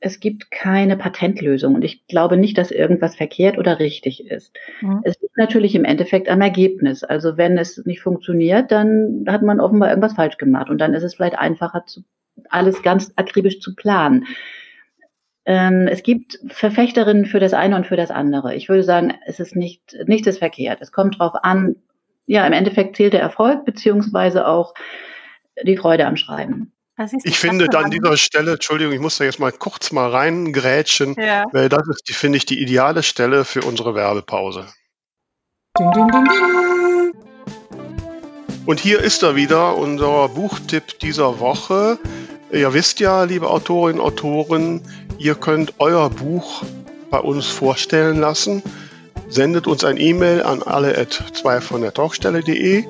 [0.00, 4.54] es gibt keine Patentlösung und ich glaube nicht, dass irgendwas verkehrt oder richtig ist.
[4.80, 5.00] Mhm.
[5.04, 7.04] Es liegt natürlich im Endeffekt am Ergebnis.
[7.04, 11.04] Also wenn es nicht funktioniert, dann hat man offenbar irgendwas falsch gemacht und dann ist
[11.04, 12.04] es vielleicht einfacher zu
[12.50, 14.26] alles ganz akribisch zu planen.
[15.46, 18.54] Ähm, es gibt Verfechterinnen für das eine und für das andere.
[18.54, 20.80] Ich würde sagen, es ist nicht, nichts ist verkehrt.
[20.80, 21.76] Es kommt darauf an,
[22.26, 24.74] ja, im Endeffekt zählt der Erfolg beziehungsweise auch
[25.62, 26.72] die Freude am Schreiben.
[27.24, 31.44] Ich finde an dieser Stelle, Entschuldigung, ich muss da jetzt mal kurz mal reingrätschen, ja.
[31.52, 34.66] weil das ist, finde ich, die ideale Stelle für unsere Werbepause.
[35.76, 36.24] Ding, ding, ding,
[38.66, 41.98] und hier ist er wieder, unser Buchtipp dieser Woche.
[42.52, 44.80] Ihr wisst ja, liebe Autorinnen und Autoren,
[45.18, 46.62] ihr könnt euer Buch
[47.10, 48.62] bei uns vorstellen lassen.
[49.28, 52.84] Sendet uns ein E-Mail an alle at 2 von der Talkstelle.de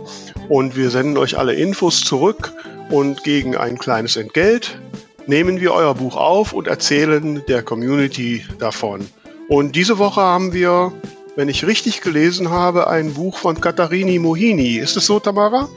[0.49, 2.53] und wir senden euch alle Infos zurück
[2.91, 4.79] und gegen ein kleines Entgelt
[5.27, 9.07] nehmen wir euer Buch auf und erzählen der Community davon.
[9.49, 10.93] Und diese Woche haben wir,
[11.37, 14.77] wenn ich richtig gelesen habe, ein buch von Katharini Mohini.
[14.77, 15.68] Ist es so, Tamara?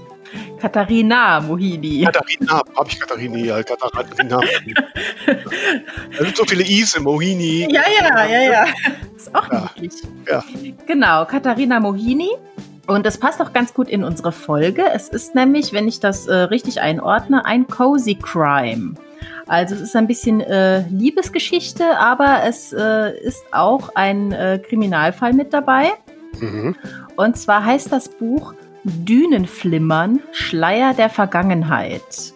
[0.59, 2.03] Katharina Mohini.
[2.03, 4.39] Katharina, habe ich Katharini, ja, Katharina.
[5.25, 7.67] da sind so viele I's im Mohini.
[7.71, 8.65] Ja, ja, ja, ja.
[9.15, 9.69] Ist auch ja.
[9.79, 10.01] niedlich.
[10.29, 10.43] Ja.
[10.85, 12.29] Genau, Katharina Mohini.
[12.87, 14.83] Und das passt auch ganz gut in unsere Folge.
[14.93, 18.93] Es ist nämlich, wenn ich das äh, richtig einordne, ein Cozy Crime.
[19.47, 25.33] Also es ist ein bisschen äh, Liebesgeschichte, aber es äh, ist auch ein äh, Kriminalfall
[25.33, 25.91] mit dabei.
[26.39, 26.75] Mhm.
[27.15, 32.33] Und zwar heißt das Buch Dünenflimmern, Schleier der Vergangenheit.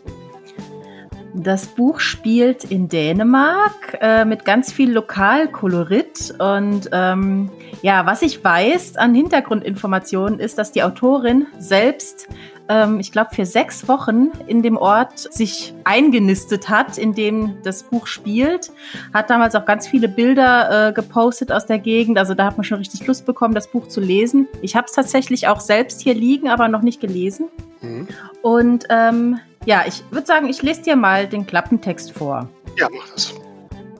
[1.34, 6.34] Das Buch spielt in Dänemark äh, mit ganz viel Lokalkolorit.
[6.40, 7.50] Und ähm,
[7.82, 12.28] ja, was ich weiß an Hintergrundinformationen ist, dass die Autorin selbst,
[12.72, 17.84] ähm, ich glaube, für sechs Wochen in dem Ort sich eingenistet hat, in dem das
[17.84, 18.72] Buch spielt.
[19.14, 22.18] Hat damals auch ganz viele Bilder äh, gepostet aus der Gegend.
[22.18, 24.48] Also da hat man schon richtig Lust bekommen, das Buch zu lesen.
[24.62, 27.50] Ich habe es tatsächlich auch selbst hier liegen, aber noch nicht gelesen.
[27.82, 28.08] Mhm.
[28.42, 32.48] Und ähm, ja, ich würde sagen, ich lese dir mal den Klappentext vor.
[32.78, 33.34] Ja, mach das.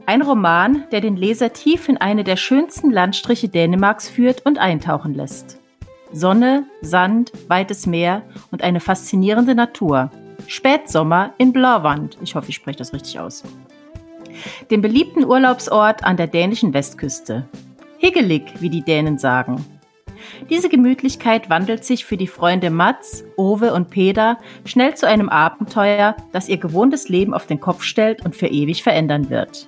[0.06, 5.14] Ein Roman, der den Leser tief in eine der schönsten Landstriche Dänemarks führt und eintauchen
[5.14, 5.61] lässt.
[6.14, 10.12] Sonne, Sand, weites Meer und eine faszinierende Natur.
[10.48, 12.18] Spätsommer in Blauwand.
[12.22, 13.44] Ich hoffe, ich spreche das richtig aus.
[14.70, 17.48] Dem beliebten Urlaubsort an der dänischen Westküste.
[17.98, 19.64] Higgelig, wie die Dänen sagen.
[20.50, 26.16] Diese Gemütlichkeit wandelt sich für die Freunde Mats, Owe und Peter schnell zu einem Abenteuer,
[26.32, 29.68] das ihr gewohntes Leben auf den Kopf stellt und für ewig verändern wird.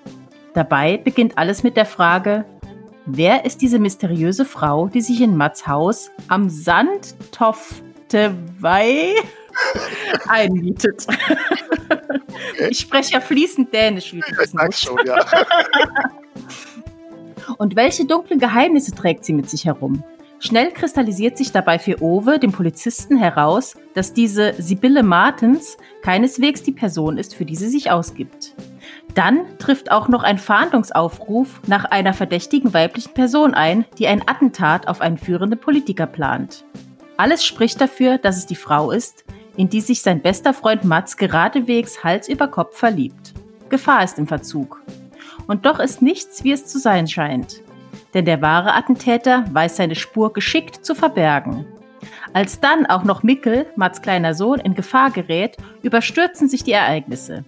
[0.53, 2.45] Dabei beginnt alles mit der Frage,
[3.05, 9.13] wer ist diese mysteriöse Frau, die sich in Mats Haus am Sandtoftewei
[10.27, 11.07] einmietet?
[12.69, 15.19] Ich spreche ja fließend Dänisch, wie du wissen schon, ja.
[17.57, 20.03] Und welche dunklen Geheimnisse trägt sie mit sich herum?
[20.39, 26.73] Schnell kristallisiert sich dabei für Owe, dem Polizisten, heraus, dass diese Sibylle Martens keineswegs die
[26.73, 28.53] Person ist, für die sie sich ausgibt.
[29.15, 34.87] Dann trifft auch noch ein Fahndungsaufruf nach einer verdächtigen weiblichen Person ein, die ein Attentat
[34.87, 36.65] auf einen führenden Politiker plant.
[37.17, 39.23] Alles spricht dafür, dass es die Frau ist,
[39.55, 43.33] in die sich sein bester Freund Mats geradewegs Hals über Kopf verliebt.
[43.69, 44.81] Gefahr ist im Verzug.
[45.45, 47.61] Und doch ist nichts, wie es zu sein scheint
[48.13, 51.65] denn der wahre Attentäter weiß seine Spur geschickt zu verbergen.
[52.33, 57.43] Als dann auch noch Mickel, Mats kleiner Sohn, in Gefahr gerät, überstürzen sich die Ereignisse.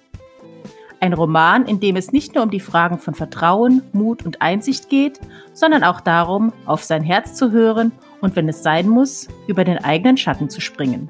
[0.99, 4.89] Ein Roman, in dem es nicht nur um die Fragen von Vertrauen, Mut und Einsicht
[4.89, 5.19] geht,
[5.53, 9.83] sondern auch darum, auf sein Herz zu hören und wenn es sein muss, über den
[9.83, 11.09] eigenen Schatten zu springen.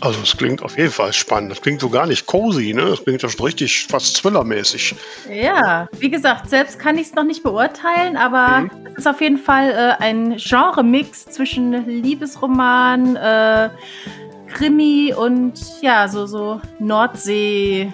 [0.00, 1.52] Also es klingt auf jeden Fall spannend.
[1.52, 2.86] Das klingt so gar nicht cozy, ne?
[2.86, 4.96] Das klingt ja schon richtig fast thrillermäßig.
[5.32, 8.70] Ja, wie gesagt, selbst kann ich es noch nicht beurteilen, aber mhm.
[8.86, 13.70] es ist auf jeden Fall äh, ein Genre-Mix zwischen Liebesroman, äh,
[14.52, 17.92] Krimi und ja, so, so Nordsee.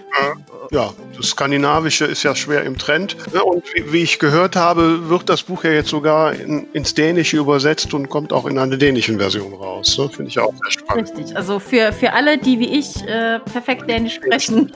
[0.71, 3.16] Ja, das Skandinavische ist ja schwer im Trend.
[3.33, 3.42] Ne?
[3.42, 7.38] Und wie, wie ich gehört habe, wird das Buch ja jetzt sogar in, ins Dänische
[7.38, 9.97] übersetzt und kommt auch in einer dänischen Version raus.
[9.99, 10.09] Ne?
[10.09, 11.09] Finde ich auch sehr spannend.
[11.16, 14.73] Richtig, also für, für alle, die wie ich äh, perfekt Dänisch sprechen.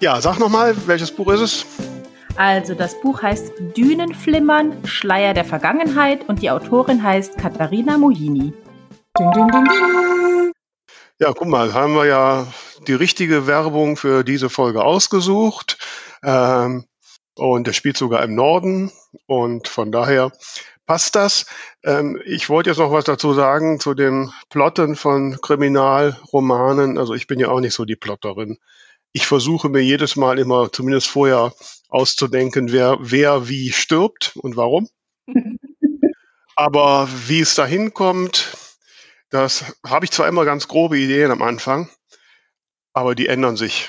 [0.00, 1.66] ja, sag nochmal, welches Buch ist es?
[2.36, 8.54] Also das Buch heißt Dünenflimmern, Schleier der Vergangenheit und die Autorin heißt Katharina Mohini.
[9.18, 10.52] Ding, ding, ding, ding.
[11.18, 12.46] Ja, guck mal, haben wir ja
[12.86, 15.76] die richtige Werbung für diese Folge ausgesucht.
[16.24, 16.86] Ähm,
[17.36, 18.90] und der spielt sogar im Norden.
[19.26, 20.32] Und von daher
[20.86, 21.44] passt das.
[21.84, 26.96] Ähm, ich wollte jetzt noch was dazu sagen zu dem Plotten von Kriminalromanen.
[26.96, 28.56] Also ich bin ja auch nicht so die Plotterin.
[29.12, 31.52] Ich versuche mir jedes Mal immer zumindest vorher
[31.90, 34.88] auszudenken, wer, wer wie stirbt und warum.
[36.56, 38.56] Aber wie es dahin kommt,
[39.32, 41.88] das habe ich zwar immer ganz grobe Ideen am Anfang,
[42.92, 43.88] aber die ändern sich.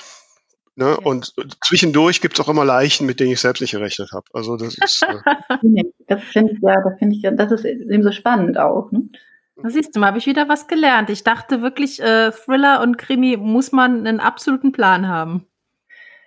[0.76, 0.98] Ne?
[0.98, 1.32] Und
[1.64, 4.24] zwischendurch gibt es auch immer Leichen, mit denen ich selbst nicht gerechnet habe.
[4.32, 5.02] Also das ist.
[5.02, 8.90] Äh das finde ich ja, das finde ich ja, das ist eben so spannend auch.
[8.90, 9.08] Ne?
[9.62, 11.10] Da siehst du mal, habe ich wieder was gelernt.
[11.10, 15.46] Ich dachte wirklich, äh, Thriller und Krimi muss man einen absoluten Plan haben.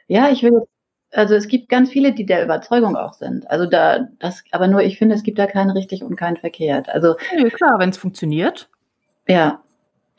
[0.07, 0.61] Ja, ich will
[1.11, 3.49] also es gibt ganz viele, die der Überzeugung auch sind.
[3.49, 6.89] Also da, das, aber nur ich finde, es gibt da keinen richtig und keinen verkehrt.
[6.89, 8.69] Also ja, klar, wenn es funktioniert.
[9.27, 9.61] Ja,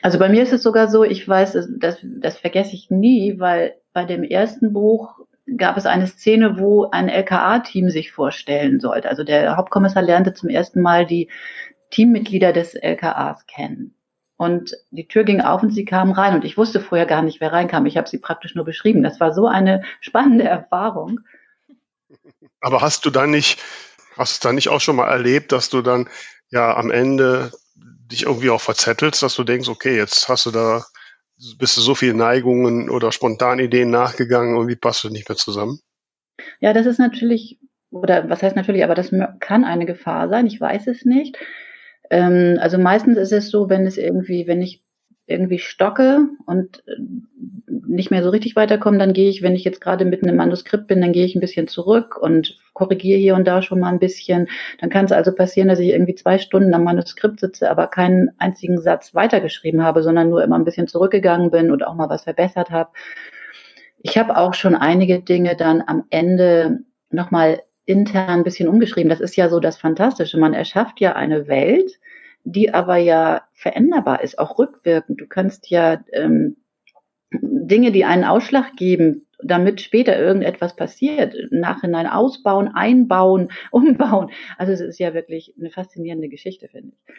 [0.01, 3.75] also bei mir ist es sogar so, ich weiß, das, das vergesse ich nie, weil
[3.93, 5.19] bei dem ersten Buch
[5.57, 9.09] gab es eine Szene, wo ein LKA-Team sich vorstellen sollte.
[9.09, 11.29] Also der Hauptkommissar lernte zum ersten Mal die
[11.89, 13.95] Teammitglieder des LKAs kennen.
[14.37, 17.41] und die Tür ging auf und sie kam rein und ich wusste vorher gar nicht,
[17.41, 17.85] wer reinkam.
[17.85, 19.03] Ich habe sie praktisch nur beschrieben.
[19.03, 21.19] Das war so eine spannende Erfahrung.
[22.61, 23.59] Aber hast du dann nicht,
[24.17, 26.07] hast du dann nicht auch schon mal erlebt, dass du dann
[26.51, 27.51] ja am Ende
[28.11, 30.83] dich irgendwie auch verzettelst, dass du denkst, okay, jetzt hast du da,
[31.57, 35.37] bist du so viele Neigungen oder spontane Ideen nachgegangen und wie passt du nicht mehr
[35.37, 35.79] zusammen?
[36.59, 37.59] Ja, das ist natürlich,
[37.91, 40.47] oder was heißt natürlich, aber das kann eine Gefahr sein.
[40.47, 41.37] Ich weiß es nicht.
[42.09, 44.83] Ähm, also meistens ist es so, wenn es irgendwie, wenn ich
[45.27, 46.83] irgendwie stocke und
[47.87, 50.87] nicht mehr so richtig weiterkomme, dann gehe ich, wenn ich jetzt gerade mitten im Manuskript
[50.87, 53.99] bin, dann gehe ich ein bisschen zurück und korrigiere hier und da schon mal ein
[53.99, 54.47] bisschen.
[54.79, 58.31] Dann kann es also passieren, dass ich irgendwie zwei Stunden am Manuskript sitze, aber keinen
[58.37, 62.23] einzigen Satz weitergeschrieben habe, sondern nur immer ein bisschen zurückgegangen bin und auch mal was
[62.23, 62.89] verbessert habe.
[64.01, 66.79] Ich habe auch schon einige Dinge dann am Ende
[67.11, 69.09] nochmal intern ein bisschen umgeschrieben.
[69.09, 70.37] Das ist ja so das Fantastische.
[70.37, 71.99] Man erschafft ja eine Welt,
[72.43, 75.19] die aber ja veränderbar ist, auch rückwirkend.
[75.19, 76.55] Du kannst ja ähm,
[77.31, 84.31] Dinge, die einen Ausschlag geben, damit später irgendetwas passiert, Nachhinein ausbauen, einbauen, umbauen.
[84.57, 87.13] Also es ist ja wirklich eine faszinierende Geschichte, finde ich.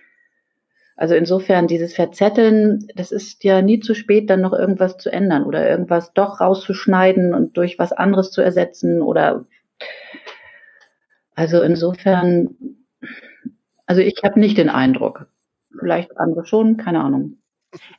[0.96, 5.44] Also insofern dieses Verzetteln, das ist ja nie zu spät, dann noch irgendwas zu ändern
[5.44, 9.46] oder irgendwas doch rauszuschneiden und durch was anderes zu ersetzen oder
[11.34, 12.54] also insofern,
[13.86, 15.26] also ich habe nicht den Eindruck.
[15.78, 17.39] Vielleicht andere schon, keine Ahnung.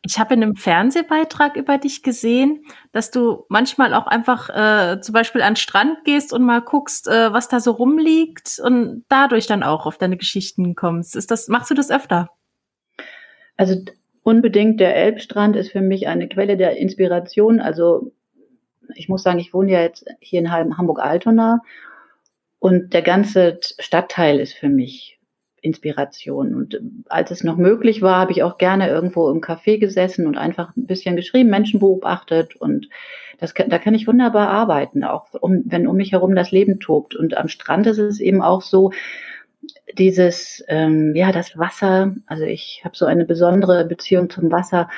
[0.05, 5.13] Ich habe in einem Fernsehbeitrag über dich gesehen, dass du manchmal auch einfach äh, zum
[5.13, 9.47] Beispiel an den Strand gehst und mal guckst, äh, was da so rumliegt und dadurch
[9.47, 11.15] dann auch auf deine Geschichten kommst.
[11.15, 12.29] Ist das, machst du das öfter?
[13.55, 13.75] Also
[14.23, 17.61] unbedingt der Elbstrand ist für mich eine Quelle der Inspiration.
[17.61, 18.11] Also
[18.95, 21.61] ich muss sagen, ich wohne ja jetzt hier in Hamburg-Altona
[22.59, 25.20] und der ganze Stadtteil ist für mich
[25.61, 26.55] Inspiration.
[26.55, 30.37] Und als es noch möglich war, habe ich auch gerne irgendwo im Café gesessen und
[30.37, 32.89] einfach ein bisschen geschrieben, Menschen beobachtet und
[33.39, 37.15] das, da kann ich wunderbar arbeiten, auch um, wenn um mich herum das Leben tobt.
[37.15, 38.91] Und am Strand ist es eben auch so,
[39.97, 44.89] dieses, ähm, ja, das Wasser, also ich habe so eine besondere Beziehung zum Wasser.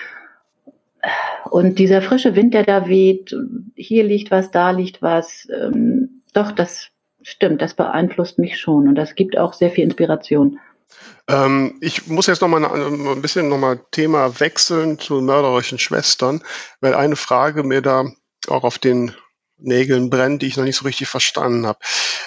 [1.49, 3.35] Und dieser frische Wind, der da weht,
[3.75, 6.89] hier liegt was, da liegt was, ähm, doch, das
[7.23, 10.59] stimmt, das beeinflusst mich schon und das gibt auch sehr viel Inspiration.
[11.27, 16.43] Ähm, ich muss jetzt noch mal ein bisschen noch mal Thema wechseln zu mörderischen Schwestern,
[16.81, 18.05] weil eine Frage mir da
[18.47, 19.15] auch auf den
[19.57, 21.79] Nägeln brennt, die ich noch nicht so richtig verstanden habe.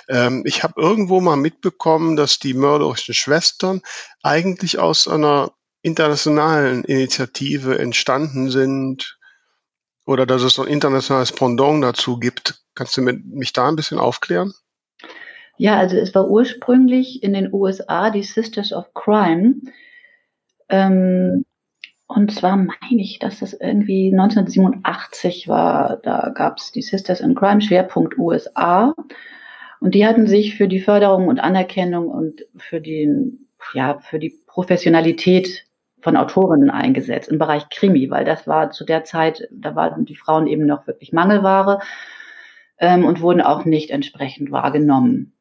[0.09, 3.83] Ähm, ich habe irgendwo mal mitbekommen, dass die mörderischen Schwestern
[4.23, 9.19] eigentlich aus einer internationalen Initiative entstanden sind
[10.07, 12.63] oder dass es ein internationales Pendant dazu gibt.
[12.75, 14.55] Kannst du mich da ein bisschen aufklären?
[15.59, 19.55] Ja, also es war ursprünglich in den USA die Sisters of Crime.
[20.69, 21.45] Ähm,
[22.09, 25.99] und zwar meine ich, dass das irgendwie 1987 war.
[26.03, 28.95] Da gab es die Sisters in Crime, Schwerpunkt USA.
[29.81, 34.35] Und die hatten sich für die Förderung und Anerkennung und für den, ja, für die
[34.47, 35.65] Professionalität
[36.01, 40.15] von Autorinnen eingesetzt im Bereich Krimi, weil das war zu der Zeit, da waren die
[40.15, 41.81] Frauen eben noch wirklich Mangelware
[42.79, 45.36] ähm, und wurden auch nicht entsprechend wahrgenommen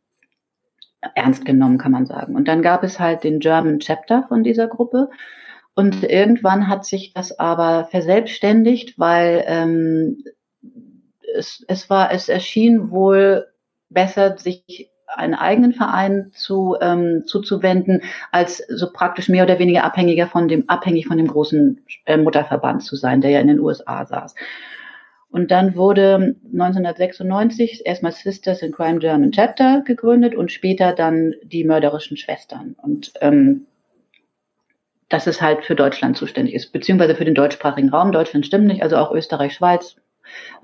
[1.13, 2.35] ernst genommen, kann man sagen.
[2.35, 5.09] Und dann gab es halt den German Chapter von dieser Gruppe.
[5.75, 10.23] Und irgendwann hat sich das aber verselbstständigt, weil ähm,
[11.35, 13.47] es, es war, es erschien wohl
[13.89, 20.27] besser, sich einen eigenen Verein zu, ähm, zuzuwenden, als so praktisch mehr oder weniger abhängiger
[20.27, 24.05] von dem, abhängig von dem großen äh, Mutterverband zu sein, der ja in den USA
[24.05, 24.35] saß.
[25.35, 31.65] Und dann wurde 1996 erstmal Sisters in Crime German Chapter gegründet und später dann die
[31.65, 32.77] mörderischen Schwestern.
[32.81, 33.65] Und ähm,
[35.09, 38.13] das ist halt für Deutschland zuständig ist, beziehungsweise für den deutschsprachigen Raum.
[38.13, 39.97] Deutschland stimmt nicht, also auch Österreich, Schweiz.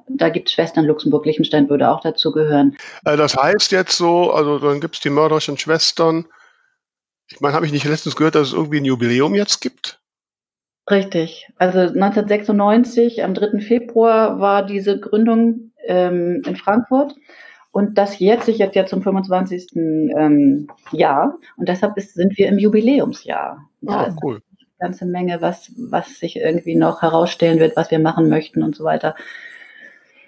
[0.08, 2.78] Da gibt es Schwestern, Luxemburg, Liechtenstein würde auch dazu gehören.
[3.04, 6.28] Äh, das heißt jetzt so, also dann gibt es die mörderischen Schwestern.
[7.30, 10.01] Ich meine, habe ich nicht letztens gehört, dass es irgendwie ein Jubiläum jetzt gibt?
[10.90, 11.50] Richtig.
[11.58, 13.60] Also 1996, am 3.
[13.60, 17.16] Februar war diese Gründung ähm, in Frankfurt.
[17.72, 19.76] Und das jährt sich jetzt ja zum 25.
[19.76, 21.38] Ähm, Jahr.
[21.56, 23.66] Und deshalb ist, sind wir im Jubiläumsjahr.
[23.82, 24.42] Da ah, cool.
[24.80, 28.76] Eine ganze Menge, was, was sich irgendwie noch herausstellen wird, was wir machen möchten und
[28.76, 29.16] so weiter.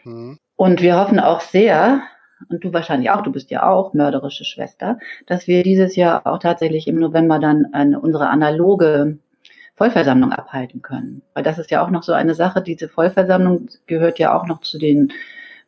[0.06, 0.38] Mhm.
[0.56, 2.04] Und wir hoffen auch sehr,
[2.50, 6.40] und du wahrscheinlich auch, du bist ja auch mörderische Schwester, dass wir dieses Jahr auch
[6.40, 9.18] tatsächlich im November dann eine, unsere analoge
[9.76, 11.22] Vollversammlung abhalten können.
[11.34, 14.62] Weil das ist ja auch noch so eine Sache, diese Vollversammlung gehört ja auch noch
[14.62, 15.12] zu den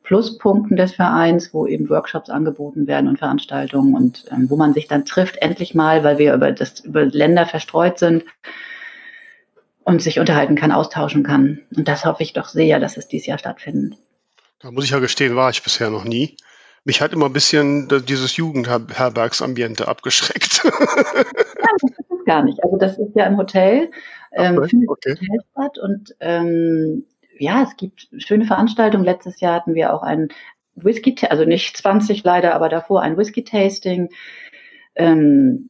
[0.04, 4.88] Pluspunkten des Vereins, wo eben Workshops angeboten werden und Veranstaltungen und ähm, wo man sich
[4.88, 8.24] dann trifft, endlich mal, weil wir über das über Länder verstreut sind.
[9.86, 11.62] und sich unterhalten kann, austauschen kann.
[11.76, 13.98] Und das hoffe ich doch sehr, dass es dieses Jahr stattfindet.
[14.60, 16.36] Da muss ich ja gestehen, war ich bisher noch nie.
[16.86, 20.64] Mich hat immer ein bisschen dieses Jugendherbergsambiente abgeschreckt.
[20.64, 20.72] ja,
[22.26, 22.64] es gar nicht.
[22.64, 23.92] Also das ist ja im Hotel,
[24.34, 25.12] ähm, findet okay.
[25.12, 27.06] Hotel statt und ähm,
[27.38, 29.04] ja, es gibt schöne Veranstaltungen.
[29.04, 30.30] Letztes Jahr hatten wir auch ein
[30.76, 34.10] Whisky, also nicht 20 leider, aber davor ein Whisky-Tasting.
[34.96, 35.70] Ähm,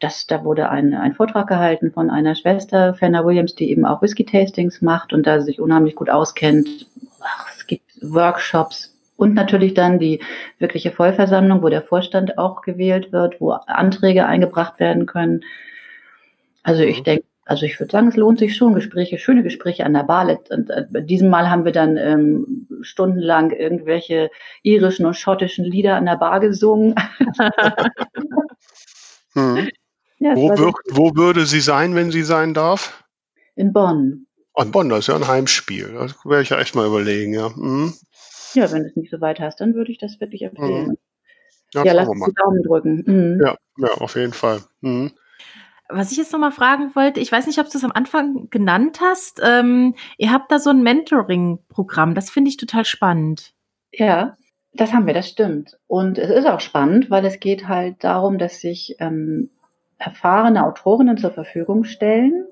[0.00, 4.02] das, da wurde ein, ein Vortrag gehalten von einer Schwester, Fenna Williams, die eben auch
[4.02, 6.86] Whisky-Tastings macht und da sich unheimlich gut auskennt.
[7.20, 10.20] Ach, es gibt Workshops und natürlich dann die
[10.58, 15.42] wirkliche Vollversammlung, wo der Vorstand auch gewählt wird, wo Anträge eingebracht werden können.
[16.66, 17.04] Also ich Mhm.
[17.04, 20.28] denke, also ich würde sagen, es lohnt sich schon, Gespräche, schöne Gespräche an der Bar.
[20.50, 24.30] Und äh, bei diesem Mal haben wir dann ähm, stundenlang irgendwelche
[24.64, 26.94] irischen und schottischen Lieder an der Bar gesungen.
[29.34, 29.68] Hm.
[30.18, 33.04] Ja, Wo, wird, wo würde sie sein, wenn sie sein darf?
[33.54, 34.26] in Bonn.
[34.54, 35.92] An Bonn, das ist ja ein Heimspiel.
[35.92, 37.50] Das werde ich ja echt mal überlegen, ja.
[37.50, 37.92] Mhm.
[38.54, 40.86] Ja, wenn du es nicht so weit hast, dann würde ich das wirklich empfehlen.
[40.88, 40.98] Mhm.
[41.74, 42.28] Ja, Ja, lass uns mal.
[42.30, 43.04] die Daumen drücken.
[43.06, 43.40] Mhm.
[43.44, 44.60] Ja, ja, auf jeden Fall.
[44.80, 45.12] Mhm.
[45.88, 48.48] Was ich jetzt noch mal fragen wollte, ich weiß nicht, ob du es am Anfang
[48.50, 49.40] genannt hast.
[49.44, 52.14] Ähm, ihr habt da so ein Mentoring-Programm.
[52.14, 53.52] Das finde ich total spannend.
[53.92, 54.36] Ja,
[54.74, 55.78] das haben wir, das stimmt.
[55.86, 59.50] Und es ist auch spannend, weil es geht halt darum, dass sich ähm,
[59.98, 62.46] erfahrene Autorinnen zur Verfügung stellen.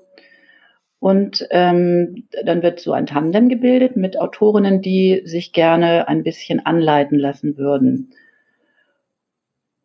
[0.99, 6.65] Und ähm, dann wird so ein Tandem gebildet mit Autorinnen, die sich gerne ein bisschen
[6.65, 8.11] anleiten lassen würden.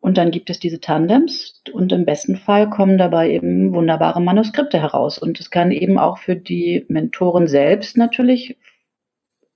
[0.01, 4.81] Und dann gibt es diese Tandems und im besten Fall kommen dabei eben wunderbare Manuskripte
[4.81, 5.19] heraus.
[5.19, 8.57] Und es kann eben auch für die Mentoren selbst natürlich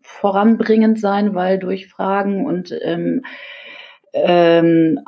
[0.01, 3.25] voranbringend sein, weil durch Fragen und ähm,
[4.13, 4.99] ähm,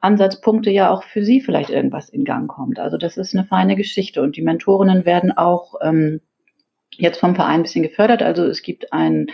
[0.00, 2.78] Ansatzpunkte ja auch für sie vielleicht irgendwas in Gang kommt.
[2.78, 6.22] Also das ist eine feine Geschichte und die Mentorinnen werden auch ähm,
[6.90, 8.22] jetzt vom Verein ein bisschen gefördert.
[8.22, 9.26] Also es gibt ein,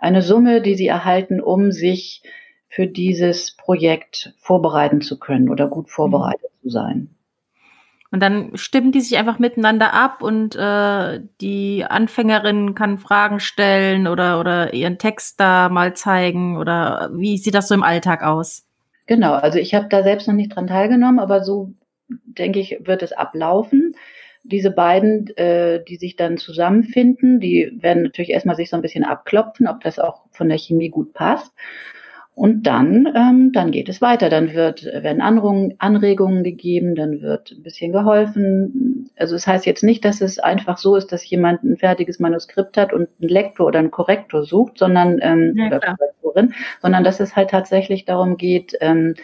[0.00, 2.22] eine Summe, die sie erhalten, um sich
[2.68, 7.16] für dieses Projekt vorbereiten zu können oder gut vorbereitet zu sein.
[8.12, 14.06] Und dann stimmen die sich einfach miteinander ab und äh, die Anfängerin kann Fragen stellen
[14.06, 18.64] oder, oder ihren Text da mal zeigen oder wie sieht das so im Alltag aus?
[19.06, 21.72] Genau, also ich habe da selbst noch nicht dran teilgenommen, aber so
[22.08, 23.94] denke ich, wird es ablaufen.
[24.44, 29.04] Diese beiden, äh, die sich dann zusammenfinden, die werden natürlich erstmal sich so ein bisschen
[29.04, 31.52] abklopfen, ob das auch von der Chemie gut passt.
[32.36, 34.28] Und dann, ähm, dann geht es weiter.
[34.28, 39.08] Dann wird, werden Anregungen, Anregungen gegeben, dann wird ein bisschen geholfen.
[39.16, 42.76] Also es heißt jetzt nicht, dass es einfach so ist, dass jemand ein fertiges Manuskript
[42.76, 45.80] hat und einen Lektor oder einen Korrektor sucht, sondern ähm, Ja, oder.
[45.80, 49.14] Korrektorin, sondern dass es halt tatsächlich darum geht, ähm,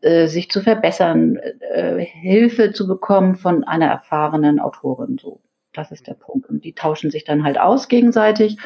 [0.00, 1.40] äh, sich zu verbessern,
[1.74, 5.18] äh, Hilfe zu bekommen von einer erfahrenen Autorin.
[5.20, 5.40] So,
[5.72, 6.48] das ist der Punkt.
[6.48, 8.58] Und die tauschen sich dann halt aus gegenseitig.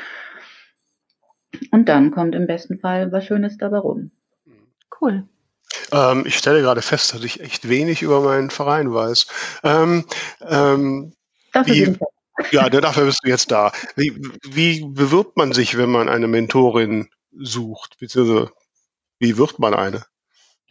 [1.70, 4.10] Und dann kommt im besten Fall was Schönes dabei rum.
[5.00, 5.24] Cool.
[5.92, 9.26] Ähm, ich stelle gerade fest, dass ich echt wenig über meinen Verein weiß.
[9.64, 10.04] Ähm,
[10.48, 11.12] ähm,
[11.52, 11.96] Dafür Wie-
[12.50, 13.72] ja, dafür bist du jetzt da.
[13.94, 17.98] Wie, wie bewirbt man sich, wenn man eine Mentorin sucht?
[17.98, 18.50] Beziehungsweise,
[19.18, 20.04] wie wird man eine?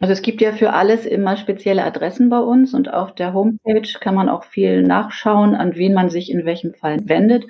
[0.00, 3.88] Also es gibt ja für alles immer spezielle Adressen bei uns und auf der Homepage
[4.00, 7.44] kann man auch viel nachschauen, an wen man sich in welchem Fall wendet.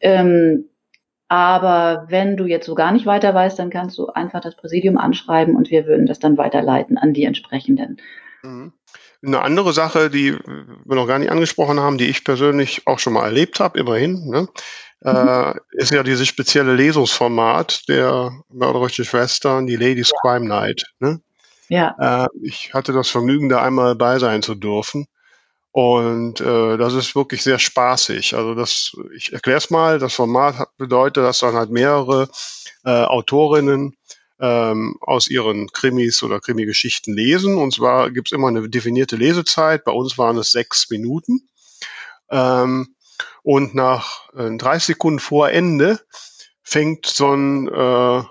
[0.00, 0.66] Ähm,
[1.32, 4.98] aber wenn du jetzt so gar nicht weiter weißt, dann kannst du einfach das Präsidium
[4.98, 7.96] anschreiben und wir würden das dann weiterleiten an die entsprechenden.
[8.42, 8.74] Mhm.
[9.24, 13.14] Eine andere Sache, die wir noch gar nicht angesprochen haben, die ich persönlich auch schon
[13.14, 14.46] mal erlebt habe, immerhin, ne,
[15.06, 20.84] äh, ist ja dieses spezielle Lesungsformat der mörderischen Schwestern, die Ladies Crime Night.
[21.00, 21.22] Ne?
[21.70, 25.06] Ja, Äh, ich hatte das Vergnügen, da einmal bei sein zu dürfen.
[25.72, 28.34] Und äh, das ist wirklich sehr spaßig.
[28.34, 32.28] Also das, ich erkläre es mal, das Format bedeutet, dass dann halt mehrere
[32.84, 33.96] äh, Autorinnen
[34.38, 37.56] ähm, aus ihren Krimis oder Krimi-Geschichten lesen.
[37.56, 39.84] Und zwar gibt es immer eine definierte Lesezeit.
[39.84, 41.48] Bei uns waren es sechs Minuten.
[42.30, 42.94] Ähm,
[43.42, 46.00] und nach äh, 30 Sekunden vor Ende
[46.62, 48.22] fängt so ein, äh,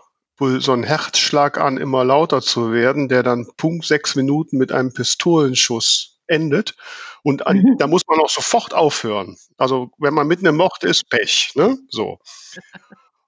[0.59, 4.93] so ein Herzschlag an, immer lauter zu werden, der dann Punkt sechs Minuten mit einem
[4.93, 6.75] Pistolenschuss endet.
[7.23, 7.77] Und an, Mhm.
[7.79, 9.37] da muss man auch sofort aufhören.
[9.57, 11.51] Also wenn man mitten im Mord ist, Pech.
[11.55, 11.77] Ne?
[11.89, 12.19] So.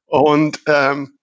[0.06, 1.18] Und ähm,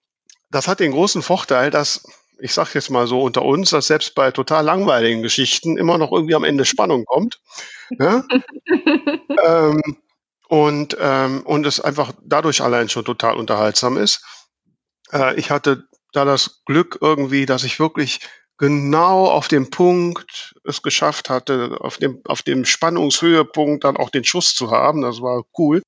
[0.50, 2.02] das hat den großen Vorteil, dass,
[2.40, 6.12] ich sage jetzt mal so unter uns, dass selbst bei total langweiligen Geschichten immer noch
[6.12, 7.40] irgendwie am Ende Spannung kommt.
[7.90, 8.24] Ne?
[9.44, 9.82] ähm,
[10.48, 14.24] und, ähm, und es einfach dadurch allein schon total unterhaltsam ist.
[15.12, 18.20] Äh, ich hatte da das Glück irgendwie, dass ich wirklich
[18.60, 24.22] genau auf dem Punkt es geschafft hatte, auf dem, auf dem Spannungshöhepunkt dann auch den
[24.22, 25.00] Schuss zu haben.
[25.00, 25.82] Das war cool.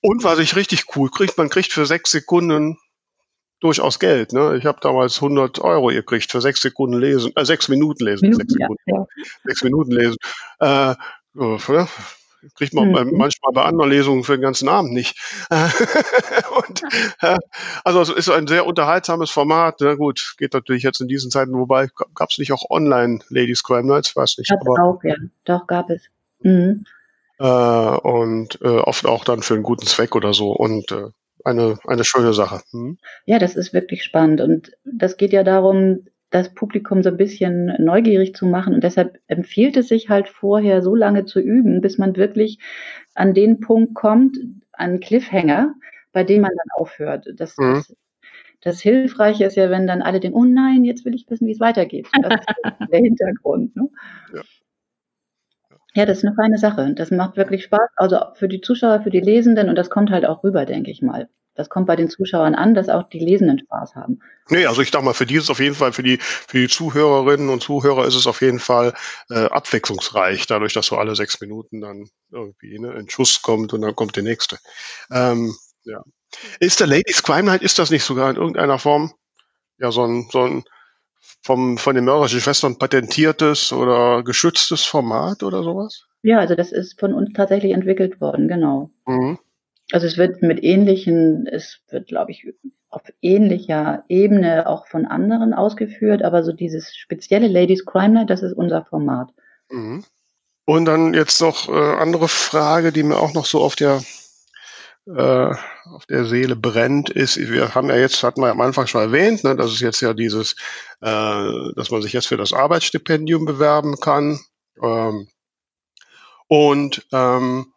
[0.00, 2.78] Und was ich richtig cool kriegt, man kriegt für sechs Sekunden
[3.60, 4.32] durchaus Geld.
[4.32, 4.56] Ne?
[4.56, 8.48] Ich habe damals 100 Euro gekriegt für sechs Sekunden lesen, äh, sechs Minuten lesen, Minuten,
[8.48, 9.06] sechs, Sekunden, ja, ja.
[9.44, 10.16] sechs Minuten lesen.
[10.60, 10.94] Äh,
[12.54, 13.16] kriegt man mhm.
[13.16, 15.18] manchmal bei anderen Lesungen für den ganzen Abend nicht.
[15.50, 16.82] und,
[17.20, 17.36] äh,
[17.84, 19.76] also es ist ein sehr unterhaltsames Format.
[19.80, 23.62] Na gut, geht natürlich jetzt in diesen Zeiten, wobei gab es nicht auch online Ladies
[23.62, 24.50] Crime Nights, weiß nicht.
[24.50, 25.14] Gab es auch, ja.
[25.44, 26.02] Doch, gab es.
[26.40, 26.84] Mhm.
[27.38, 30.52] Äh, und äh, oft auch dann für einen guten Zweck oder so.
[30.52, 31.08] Und äh,
[31.44, 32.62] eine, eine schöne Sache.
[32.72, 32.98] Mhm.
[33.24, 34.40] Ja, das ist wirklich spannend.
[34.40, 38.74] Und das geht ja darum, das Publikum so ein bisschen neugierig zu machen.
[38.74, 42.58] Und deshalb empfiehlt es sich halt vorher so lange zu üben, bis man wirklich
[43.14, 44.36] an den Punkt kommt,
[44.72, 45.74] an Cliffhanger,
[46.12, 47.28] bei dem man dann aufhört.
[47.36, 47.74] Das, mhm.
[47.74, 47.96] das,
[48.60, 51.52] das Hilfreiche ist ja, wenn dann alle denken, oh nein, jetzt will ich wissen, wie
[51.52, 52.08] es weitergeht.
[52.22, 52.46] Das ist
[52.92, 53.76] der Hintergrund.
[53.76, 53.88] Ne?
[54.34, 54.42] Ja.
[55.94, 56.92] Ja, das ist eine feine Sache.
[56.94, 57.88] Das macht wirklich Spaß.
[57.96, 61.00] Also für die Zuschauer, für die Lesenden und das kommt halt auch rüber, denke ich
[61.00, 61.30] mal.
[61.56, 64.20] Das kommt bei den Zuschauern an, dass auch die Lesenden Spaß haben.
[64.48, 66.58] Nee, also ich dachte mal, für die ist es auf jeden Fall, für die, für
[66.58, 68.94] die Zuhörerinnen und Zuhörer ist es auf jeden Fall
[69.30, 73.80] äh, abwechslungsreich, dadurch, dass so alle sechs Minuten dann irgendwie ne, ein Schuss kommt und
[73.80, 74.58] dann kommt der nächste.
[75.10, 75.54] Ähm,
[75.84, 76.02] ja.
[76.60, 79.12] Ist der Ladies Crime Night, ist das nicht sogar in irgendeiner Form
[79.78, 80.64] ja so ein, so ein
[81.42, 86.06] vom, von den mörderischen Schwestern patentiertes oder geschütztes Format oder sowas?
[86.22, 88.90] Ja, also das ist von uns tatsächlich entwickelt worden, genau.
[89.06, 89.38] Mhm.
[89.92, 92.46] Also es wird mit ähnlichen, es wird, glaube ich,
[92.88, 98.42] auf ähnlicher Ebene auch von anderen ausgeführt, aber so dieses spezielle Ladies Crime Night, das
[98.42, 99.30] ist unser Format.
[99.70, 100.04] Mhm.
[100.64, 104.02] Und dann jetzt noch äh, andere Frage, die mir auch noch so auf der
[105.06, 109.02] äh, auf der Seele brennt, ist, wir haben ja jetzt, hatten wir am Anfang schon
[109.02, 110.56] erwähnt, ne, dass es jetzt ja dieses,
[111.00, 114.40] äh, dass man sich jetzt für das Arbeitsstipendium bewerben kann.
[114.82, 115.28] Ähm,
[116.48, 117.72] und ähm,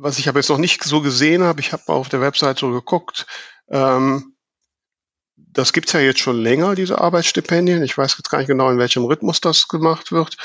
[0.00, 2.58] was ich aber jetzt noch nicht so gesehen habe, ich habe mal auf der Website
[2.58, 3.26] so geguckt,
[3.68, 4.34] ähm,
[5.36, 7.82] das gibt's ja jetzt schon länger, diese Arbeitsstipendien.
[7.82, 10.36] Ich weiß jetzt gar nicht genau, in welchem Rhythmus das gemacht wird.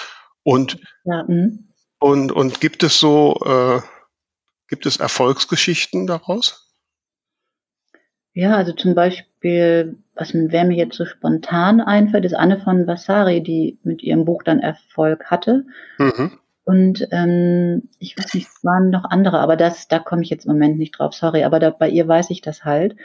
[0.44, 1.70] Und, ja, mhm.
[2.00, 3.82] und, und gibt es so, äh,
[4.68, 6.74] gibt es Erfolgsgeschichten daraus?
[8.34, 13.42] Ja, also zum Beispiel, was wer mir jetzt so spontan einfällt, ist Anne von Vasari,
[13.42, 15.66] die mit ihrem Buch dann Erfolg hatte.
[15.98, 16.40] Mhm.
[16.66, 20.46] Und ähm, ich weiß nicht, es waren noch andere, aber das, da komme ich jetzt
[20.46, 22.96] im Moment nicht drauf, sorry, aber da, bei ihr weiß ich das halt.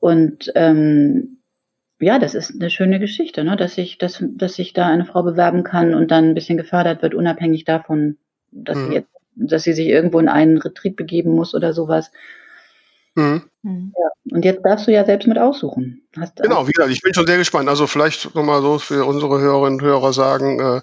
[0.00, 1.36] Und ähm,
[2.00, 3.56] ja, das ist eine schöne Geschichte, ne?
[3.56, 7.02] dass sich dass, dass sich da eine Frau bewerben kann und dann ein bisschen gefördert
[7.02, 8.16] wird, unabhängig davon,
[8.52, 8.88] dass mhm.
[8.88, 12.10] sie jetzt, dass sie sich irgendwo in einen Retreat begeben muss oder sowas.
[13.16, 13.42] Mhm.
[13.62, 13.92] mhm.
[13.98, 16.02] Ja, und jetzt darfst du ja selbst mit aussuchen.
[16.18, 17.68] Hast genau, wie gesagt, ich bin schon sehr gespannt.
[17.68, 20.80] Also vielleicht nochmal so für unsere Hörerinnen und Hörer sagen, äh,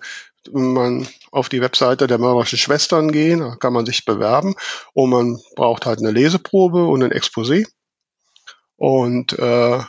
[0.51, 4.55] man auf die Webseite der Mörderischen Schwestern gehen, da kann man sich bewerben
[4.93, 7.67] und man braucht halt eine Leseprobe und ein Exposé.
[8.75, 9.79] Und äh,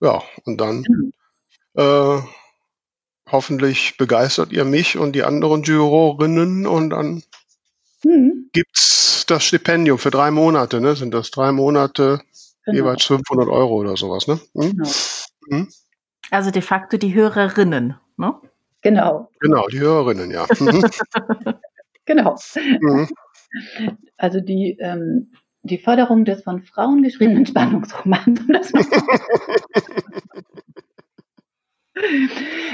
[0.00, 0.84] ja, und dann
[1.74, 2.20] äh,
[3.30, 7.22] hoffentlich begeistert ihr mich und die anderen Jurorinnen und dann
[8.04, 8.50] mhm.
[8.52, 10.94] gibt's das Stipendium für drei Monate, ne?
[10.96, 12.20] Sind das drei Monate
[12.64, 12.76] genau.
[12.76, 14.40] jeweils 500 Euro oder sowas, ne?
[14.52, 14.76] Mhm.
[14.76, 14.90] Genau.
[15.48, 15.68] Mhm.
[16.30, 18.40] Also de facto die Hörerinnen, ne?
[18.84, 19.28] Genau.
[19.40, 20.46] Genau, die Hörerinnen, ja.
[20.60, 20.84] Mhm.
[22.04, 22.36] genau.
[22.80, 23.08] Mhm.
[24.18, 25.32] Also die, ähm,
[25.62, 28.42] die Förderung des von Frauen geschriebenen Spannungsromans.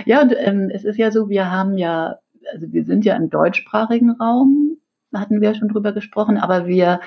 [0.04, 2.18] ja, und ähm, es ist ja so, wir haben ja,
[2.52, 4.78] also wir sind ja im deutschsprachigen Raum,
[5.14, 7.00] hatten wir ja schon drüber gesprochen, aber wir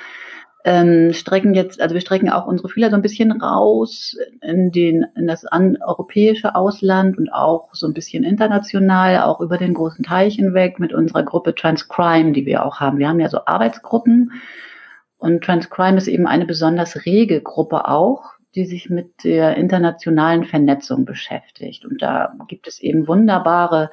[0.65, 5.05] ähm, strecken jetzt, also wir strecken auch unsere Fühler so ein bisschen raus in den,
[5.15, 10.05] in das an, europäische Ausland und auch so ein bisschen international, auch über den großen
[10.05, 12.97] Teich hinweg mit unserer Gruppe Transcrime, die wir auch haben.
[12.97, 14.31] Wir haben ja so Arbeitsgruppen
[15.17, 21.05] und Transcrime ist eben eine besonders rege Gruppe auch, die sich mit der internationalen Vernetzung
[21.05, 21.85] beschäftigt.
[21.85, 23.89] Und da gibt es eben wunderbare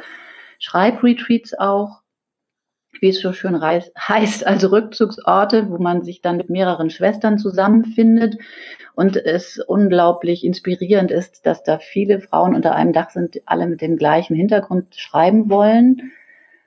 [0.58, 1.99] Schreibretreats auch,
[3.00, 8.36] wie es so schön heißt, also Rückzugsorte, wo man sich dann mit mehreren Schwestern zusammenfindet
[8.94, 13.80] und es unglaublich inspirierend ist, dass da viele Frauen unter einem Dach sind, alle mit
[13.80, 16.12] dem gleichen Hintergrund schreiben wollen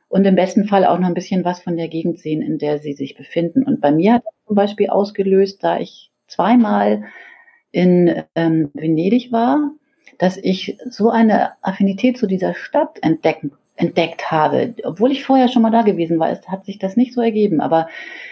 [0.07, 2.79] und im besten Fall auch noch ein bisschen was von der Gegend sehen, in der
[2.79, 3.63] sie sich befinden.
[3.63, 7.03] Und bei mir hat das zum Beispiel ausgelöst, da ich zweimal
[7.71, 9.71] in ähm, Venedig war,
[10.19, 13.51] dass ich so eine Affinität zu dieser Stadt entdecken
[13.83, 14.73] entdeckt habe.
[14.83, 17.59] Obwohl ich vorher schon mal da gewesen war, es hat sich das nicht so ergeben.
[17.59, 17.87] Aber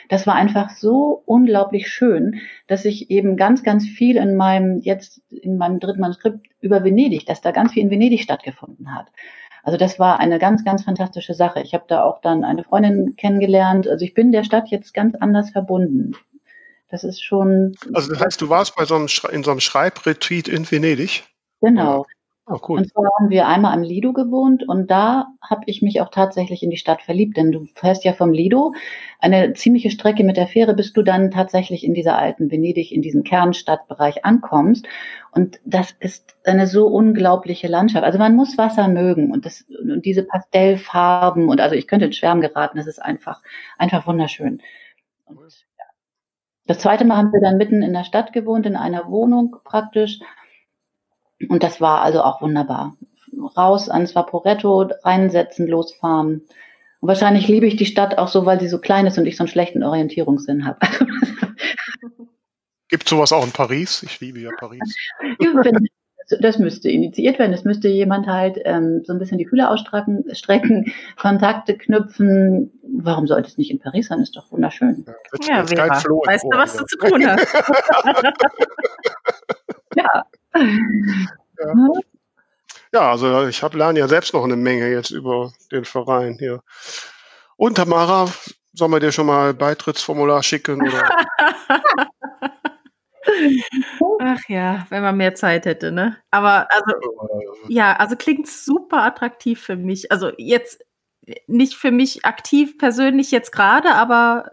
[0.10, 5.22] das war einfach so unglaublich schön, dass ich eben ganz, ganz viel in meinem, jetzt
[5.30, 9.08] in meinem dritten Manuskript über Venedig, dass da ganz viel in Venedig stattgefunden hat.
[9.64, 11.62] Also das war eine ganz, ganz fantastische Sache.
[11.62, 13.88] Ich habe da auch dann eine Freundin kennengelernt.
[13.88, 16.14] Also ich bin der Stadt jetzt ganz anders verbunden.
[16.90, 17.76] Das ist schon.
[17.94, 21.24] Also das heißt, du warst bei so einem in so einem Schreibretreat in Venedig?
[21.62, 22.06] Genau.
[22.52, 22.80] Oh, cool.
[22.80, 26.64] Und zwar haben wir einmal am Lido gewohnt und da habe ich mich auch tatsächlich
[26.64, 28.74] in die Stadt verliebt, denn du fährst ja vom Lido
[29.20, 33.02] eine ziemliche Strecke mit der Fähre, bis du dann tatsächlich in dieser alten Venedig, in
[33.02, 34.86] diesem Kernstadtbereich ankommst.
[35.32, 38.04] Und das ist eine so unglaubliche Landschaft.
[38.04, 42.14] Also man muss Wasser mögen und, das, und diese Pastellfarben und also ich könnte in
[42.14, 43.42] Schwärm geraten, das ist einfach,
[43.78, 44.62] einfach wunderschön.
[45.26, 45.40] Und.
[46.68, 50.20] Das zweite Mal haben wir dann mitten in der Stadt gewohnt, in einer Wohnung praktisch
[51.50, 52.96] und das war also auch wunderbar.
[53.58, 56.42] Raus ans Vaporetto, reinsetzen, losfahren.
[57.00, 59.38] Und wahrscheinlich liebe ich die Stadt auch so, weil sie so klein ist und ich
[59.38, 60.80] so einen schlechten Orientierungssinn habe.
[62.90, 64.04] Gibt sowas auch in Paris?
[64.04, 64.96] Ich liebe ja Paris.
[66.42, 67.54] das müsste initiiert werden.
[67.54, 72.72] Es müsste jemand halt ähm, so ein bisschen die Fühler ausstrecken, strecken, Kontakte knüpfen.
[72.84, 74.20] Warum sollte es nicht in Paris sein?
[74.20, 75.06] Ist doch wunderschön.
[75.48, 77.48] Ja, ja Vera, weißt du, was du zu tun hast?
[79.96, 80.26] ja.
[80.54, 81.74] Ja.
[82.94, 86.62] ja, also ich habe lerne ja selbst noch eine Menge jetzt über den Verein hier.
[87.58, 88.28] Und Tamara,
[88.74, 90.82] sollen wir dir schon mal Beitrittsformular schicken?
[90.82, 91.10] Oder?
[94.20, 96.18] Ach ja, wenn man mehr Zeit hätte, ne?
[96.32, 96.96] Aber also,
[97.68, 100.12] ja, also klingt super attraktiv für mich.
[100.12, 100.84] Also jetzt
[101.48, 104.52] nicht für mich aktiv persönlich jetzt gerade, aber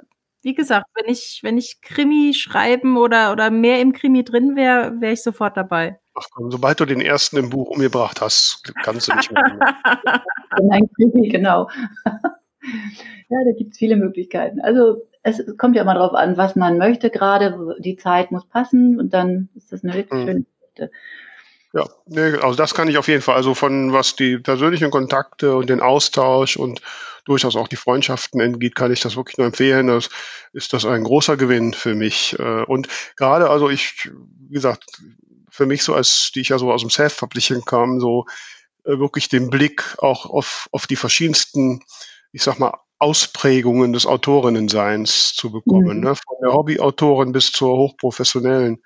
[0.49, 4.99] wie gesagt, wenn ich, wenn ich Krimi schreiben oder, oder mehr im Krimi drin wäre,
[4.99, 6.01] wäre ich sofort dabei.
[6.15, 9.45] Ach komm, sobald du den ersten im Buch umgebracht hast, kannst du nicht mehr.
[10.71, 11.69] Ein Krimi, genau.
[12.07, 14.63] ja, da gibt es viele Möglichkeiten.
[14.63, 17.77] Also es kommt ja immer darauf an, was man möchte gerade.
[17.81, 20.27] Die Zeit muss passen und dann ist das eine wirklich mhm.
[20.27, 20.91] schöne Geschichte.
[21.75, 23.37] Ja, nee, also das kann ich auf jeden Fall.
[23.37, 26.81] Also von was die persönlichen Kontakte und den Austausch und
[27.25, 29.89] durchaus auch die Freundschaften entgeht, kann ich das wirklich nur empfehlen.
[29.89, 30.09] Das
[30.55, 32.39] ist das ein großer Gewinn für mich.
[32.39, 34.11] Äh, und gerade, also ich,
[34.49, 34.85] wie gesagt,
[35.51, 38.25] für mich so als, die ich ja so aus dem Self-Publishing kam, so
[38.85, 41.83] äh, wirklich den Blick auch auf, auf die verschiedensten,
[42.33, 46.05] ich sag mal, Ausprägungen des Autorinnenseins zu bekommen, mhm.
[46.05, 46.15] ne?
[46.17, 48.83] von der Hobbyautorin bis zur hochprofessionellen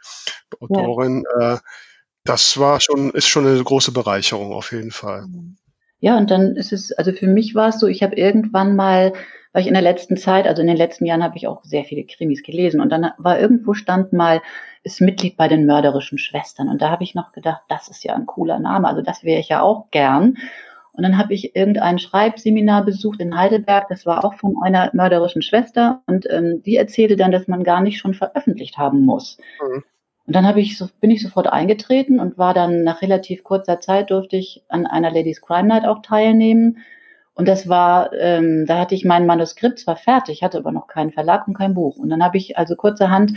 [0.60, 1.24] Autorin.
[1.38, 1.54] Ja.
[1.54, 1.58] Äh,
[2.24, 5.26] das war schon, ist schon eine große Bereicherung auf jeden Fall.
[6.00, 9.12] Ja, und dann ist es, also für mich war es so, ich habe irgendwann mal,
[9.52, 11.84] weil ich in der letzten Zeit, also in den letzten Jahren habe ich auch sehr
[11.84, 14.40] viele Krimis gelesen und dann war irgendwo stand mal,
[14.82, 16.68] ist Mitglied bei den mörderischen Schwestern.
[16.68, 19.40] Und da habe ich noch gedacht, das ist ja ein cooler Name, also das wäre
[19.40, 20.38] ich ja auch gern.
[20.94, 25.40] Und dann habe ich irgendein Schreibseminar besucht in Heidelberg, das war auch von einer mörderischen
[25.40, 29.38] Schwester und ähm, die erzählte dann, dass man gar nicht schon veröffentlicht haben muss.
[29.62, 29.84] Mhm.
[30.26, 34.10] Und dann ich so, bin ich sofort eingetreten und war dann nach relativ kurzer Zeit
[34.10, 36.78] durfte ich an einer Ladies Crime Night auch teilnehmen.
[37.34, 41.12] Und das war, ähm, da hatte ich mein Manuskript zwar fertig, hatte aber noch keinen
[41.12, 41.96] Verlag und kein Buch.
[41.96, 43.32] Und dann habe ich also kurzerhand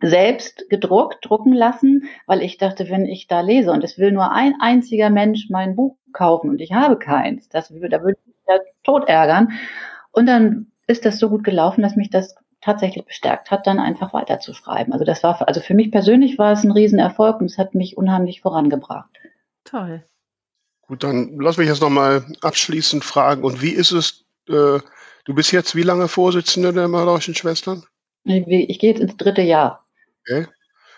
[0.00, 4.32] selbst gedruckt, drucken lassen, weil ich dachte, wenn ich da lese und es will nur
[4.32, 8.36] ein einziger Mensch mein Buch kaufen und ich habe keins, das, da würde ich mich
[8.48, 9.52] ja tot ärgern.
[10.12, 14.12] Und dann ist das so gut gelaufen, dass mich das tatsächlich bestärkt hat, dann einfach
[14.12, 14.92] weiterzuschreiben.
[14.92, 17.96] Also das war, also für mich persönlich war es ein Riesenerfolg und es hat mich
[17.96, 19.10] unheimlich vorangebracht.
[19.64, 20.04] Toll.
[20.86, 23.44] Gut, dann lass mich jetzt nochmal abschließend fragen.
[23.44, 24.80] Und wie ist es, äh,
[25.24, 27.84] du bist jetzt wie lange Vorsitzende der Malerischen Schwestern?
[28.24, 29.86] Ich, ich gehe jetzt ins dritte Jahr.
[30.20, 30.46] Okay.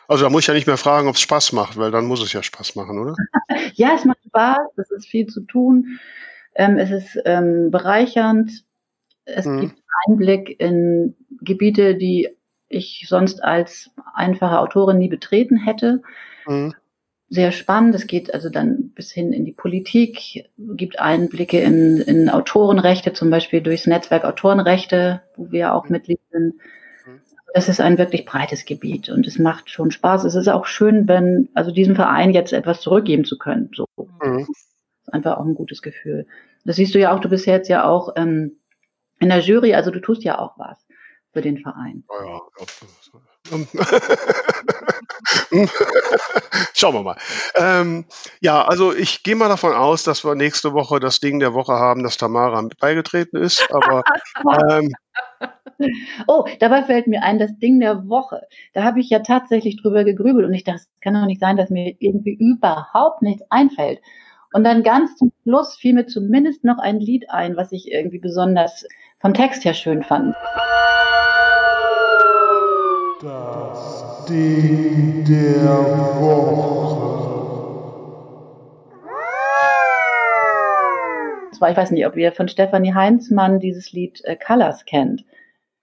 [0.08, 2.22] Also da muss ich ja nicht mehr fragen, ob es Spaß macht, weil dann muss
[2.22, 3.14] es ja Spaß machen, oder?
[3.74, 6.00] ja, es macht Spaß, es ist viel zu tun,
[6.54, 8.64] ähm, es ist ähm, bereichernd,
[9.24, 9.60] es mhm.
[9.60, 12.28] gibt Einblick in Gebiete, die
[12.68, 16.02] ich sonst als einfache Autorin nie betreten hätte.
[16.46, 16.74] Mhm.
[17.28, 17.94] Sehr spannend.
[17.94, 23.30] Es geht also dann bis hin in die Politik, gibt Einblicke in, in Autorenrechte, zum
[23.30, 25.92] Beispiel durchs Netzwerk Autorenrechte, wo wir auch mhm.
[25.92, 26.56] Mitglied sind.
[27.06, 27.20] Mhm.
[27.54, 30.24] Das ist ein wirklich breites Gebiet und es macht schon Spaß.
[30.24, 33.70] Es ist auch schön, wenn, also diesem Verein jetzt etwas zurückgeben zu können.
[33.74, 33.86] So.
[33.96, 34.38] Mhm.
[34.40, 34.68] Das ist
[35.12, 36.26] einfach auch ein gutes Gefühl.
[36.64, 38.58] Das siehst du ja auch, du bist jetzt ja auch ähm,
[39.22, 40.86] in der Jury, also du tust ja auch was
[41.32, 42.04] für den Verein.
[42.08, 42.40] Ja,
[46.74, 47.16] Schauen wir mal.
[47.56, 48.04] Ähm,
[48.40, 51.72] ja, also ich gehe mal davon aus, dass wir nächste Woche das Ding der Woche
[51.72, 53.66] haben, dass Tamara beigetreten ist.
[53.72, 54.02] Aber
[54.70, 54.92] ähm,
[56.26, 58.42] oh, dabei fällt mir ein, das Ding der Woche.
[58.74, 61.56] Da habe ich ja tatsächlich drüber gegrübelt und ich dachte, es kann doch nicht sein,
[61.56, 64.00] dass mir irgendwie überhaupt nichts einfällt.
[64.52, 68.18] Und dann ganz zum Schluss fiel mir zumindest noch ein Lied ein, was ich irgendwie
[68.18, 68.84] besonders
[69.22, 70.34] vom Text her schön fand.
[73.22, 77.12] Das Ding der Woche.
[81.62, 85.24] zwar, ich weiß nicht, ob ihr von Stefanie Heinzmann dieses Lied äh, Colors kennt.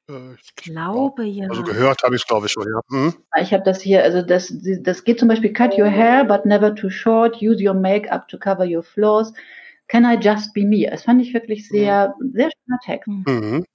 [0.10, 1.48] Äh, Ich glaube ja.
[1.48, 2.82] Also gehört habe ich es, glaube ich, schon, ja.
[2.90, 3.14] Hm?
[3.42, 6.76] Ich habe das hier, also das, das geht zum Beispiel Cut your hair, but never
[6.76, 9.34] too short, use your makeup to cover your flaws.
[9.90, 10.88] Can I just be me?
[10.90, 13.08] Das fand ich wirklich sehr, sehr schöner Text.
[13.08, 13.66] Mhm.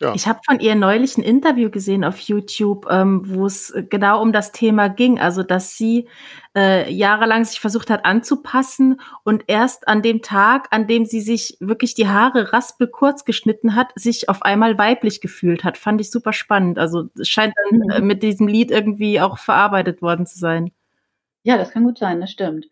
[0.00, 0.12] Ja.
[0.14, 4.32] Ich habe von ihr neulich ein Interview gesehen auf YouTube, ähm, wo es genau um
[4.32, 5.20] das Thema ging.
[5.20, 6.08] Also, dass sie
[6.56, 11.56] äh, jahrelang sich versucht hat anzupassen und erst an dem Tag, an dem sie sich
[11.60, 15.78] wirklich die Haare raspelkurz geschnitten hat, sich auf einmal weiblich gefühlt hat.
[15.78, 16.78] Fand ich super spannend.
[16.78, 17.90] Also, es scheint dann Mhm.
[17.90, 20.72] äh, mit diesem Lied irgendwie auch verarbeitet worden zu sein.
[21.44, 22.66] Ja, das kann gut sein, das stimmt.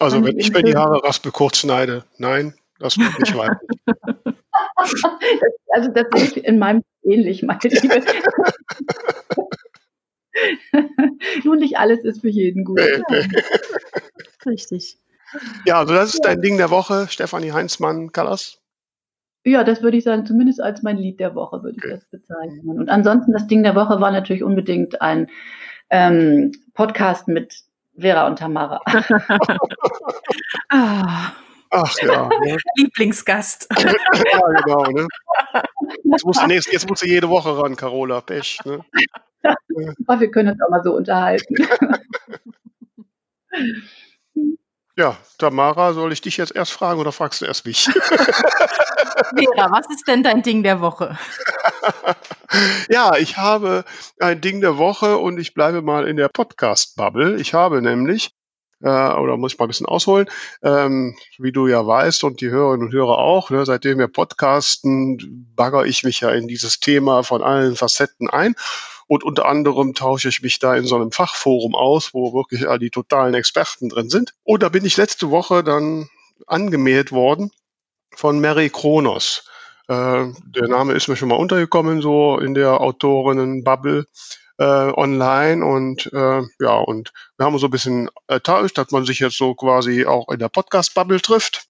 [0.00, 0.74] Also wenn ich mir die.
[0.74, 3.80] Haare raspel kurz schneide, nein, das wird nicht weiblich.
[5.72, 8.02] Also das sehe ich in meinem ähnlich, meine Liebe.
[11.44, 12.80] Nun, nicht alles ist für jeden gut.
[12.80, 13.26] Nee, nee.
[14.46, 14.98] Richtig.
[15.64, 18.58] Ja, also das ist dein Ding der Woche, Stefanie Heinzmann, Callas.
[19.44, 21.94] Ja, das würde ich sagen, zumindest als mein Lied der Woche würde ich Okay.
[21.94, 22.78] das bezeichnen.
[22.78, 25.28] Und ansonsten, das Ding der Woche war natürlich unbedingt ein
[25.88, 27.54] ähm, Podcast mit
[28.00, 28.80] Vera und Tamara.
[30.68, 31.32] Ah,
[31.70, 32.58] Ach ja, ne?
[32.76, 33.68] Lieblingsgast.
[33.78, 33.92] ja
[34.64, 34.84] genau.
[34.90, 35.06] Ne?
[36.02, 38.20] Jetzt, musst du nächst, jetzt musst du jede Woche ran, Carola.
[38.20, 38.58] Pech.
[38.64, 38.80] Ne?
[40.06, 41.54] Aber wir können uns auch mal so unterhalten.
[45.00, 47.84] Ja, Tamara, soll ich dich jetzt erst fragen oder fragst du erst mich?
[49.34, 51.18] Vera, was ist denn dein Ding der Woche?
[52.90, 53.86] ja, ich habe
[54.18, 57.40] ein Ding der Woche und ich bleibe mal in der Podcast-Bubble.
[57.40, 58.32] Ich habe nämlich,
[58.82, 60.28] äh, oder muss ich mal ein bisschen ausholen,
[60.62, 65.50] ähm, wie du ja weißt und die Hörerinnen und Hörer auch, ne, seitdem wir podcasten,
[65.56, 68.54] bagger ich mich ja in dieses Thema von allen Facetten ein.
[69.10, 72.78] Und unter anderem tausche ich mich da in so einem Fachforum aus, wo wirklich all
[72.78, 74.34] die totalen Experten drin sind.
[74.44, 76.08] Und da bin ich letzte Woche dann
[76.46, 77.50] angemeldet worden
[78.14, 79.48] von Mary Kronos.
[79.88, 84.06] Äh, der Name ist mir schon mal untergekommen, so in der Autorinnen-Bubble
[84.58, 85.64] äh, online.
[85.64, 89.56] Und äh, ja, und wir haben so ein bisschen ertauscht, dass man sich jetzt so
[89.56, 91.64] quasi auch in der Podcast-Bubble trifft.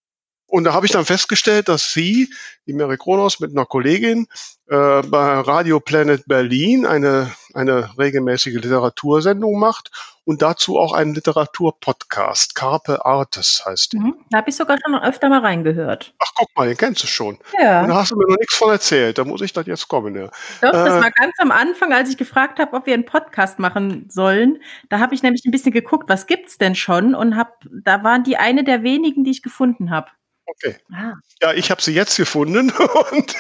[0.51, 2.29] Und da habe ich dann festgestellt, dass sie,
[2.67, 4.27] die Mary Kronos, mit einer Kollegin
[4.67, 9.91] äh, bei Radio Planet Berlin eine, eine regelmäßige Literatursendung macht
[10.25, 12.55] und dazu auch einen Literaturpodcast.
[12.55, 14.01] Carpe Artes heißt der.
[14.01, 14.15] Mhm.
[14.31, 16.15] Da habe ich sogar schon öfter mal reingehört.
[16.19, 17.39] Ach, guck mal, den kennst du schon.
[17.61, 17.83] Ja.
[17.83, 19.19] Und da hast du mir noch nichts von erzählt.
[19.19, 20.15] Da muss ich das jetzt kommen.
[20.17, 20.27] Ja.
[20.61, 23.59] Doch, das Äh, war ganz am Anfang, als ich gefragt habe, ob wir einen Podcast
[23.61, 24.61] machen sollen.
[24.89, 27.15] Da habe ich nämlich ein bisschen geguckt, was gibt's denn schon?
[27.15, 30.09] Und hab, da waren die eine der wenigen, die ich gefunden habe.
[30.51, 30.77] Okay.
[30.93, 32.71] Ah, Ja, ich habe sie jetzt gefunden
[33.13, 33.35] und,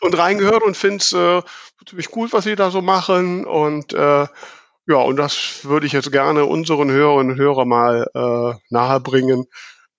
[0.00, 1.42] und reingehört und finde es äh,
[1.88, 3.44] ziemlich gut, was sie da so machen.
[3.44, 4.26] Und äh,
[4.86, 9.46] ja, und das würde ich jetzt gerne unseren Hörerinnen und Hörern mal äh, nahebringen.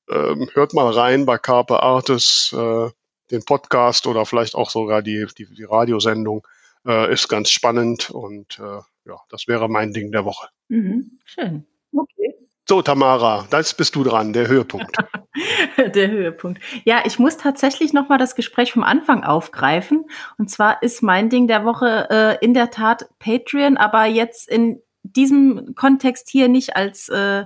[0.10, 2.90] Ähm, hört mal rein bei Carpe Artis, äh,
[3.32, 6.46] den Podcast oder vielleicht auch sogar die, die, die Radiosendung.
[6.86, 10.50] Äh, ist ganz spannend und äh, ja, das wäre mein Ding der Woche.
[10.68, 11.18] mhm.
[11.24, 11.66] Schön.
[11.94, 12.36] okay.
[12.68, 14.96] So, Tamara, jetzt bist du dran, der Höhepunkt.
[15.78, 16.62] Der Höhepunkt.
[16.86, 20.06] Ja, ich muss tatsächlich noch mal das Gespräch vom Anfang aufgreifen.
[20.38, 24.80] Und zwar ist mein Ding der Woche äh, in der Tat Patreon, aber jetzt in
[25.02, 27.46] diesem Kontext hier nicht als äh,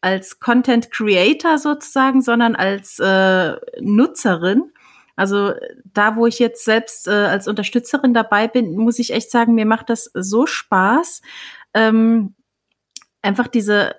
[0.00, 4.72] als Content Creator sozusagen, sondern als äh, Nutzerin.
[5.14, 5.52] Also
[5.84, 9.66] da, wo ich jetzt selbst äh, als Unterstützerin dabei bin, muss ich echt sagen, mir
[9.66, 11.20] macht das so Spaß.
[11.74, 12.34] Ähm,
[13.22, 13.96] einfach diese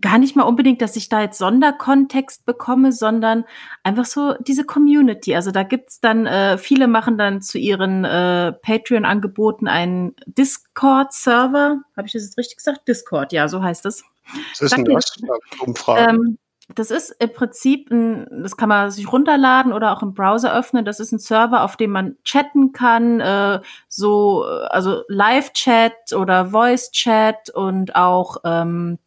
[0.00, 3.44] gar nicht mal unbedingt, dass ich da jetzt Sonderkontext bekomme, sondern
[3.82, 5.34] einfach so diese Community.
[5.34, 11.82] Also da gibt's dann, äh, viele machen dann zu ihren äh, Patreon-Angeboten einen Discord-Server.
[11.96, 12.88] Habe ich das jetzt richtig gesagt?
[12.88, 14.04] Discord, ja, so heißt es.
[14.50, 15.16] Was ist denn das?
[15.60, 16.16] Umfragen?
[16.16, 16.38] Ähm,
[16.68, 20.84] das ist im Prinzip ein, das kann man sich runterladen oder auch im Browser öffnen.
[20.84, 26.46] Das ist ein Server, auf dem man chatten kann, äh, so, äh, also Live-Chat oder
[26.46, 28.98] Voice-Chat und auch, ähm,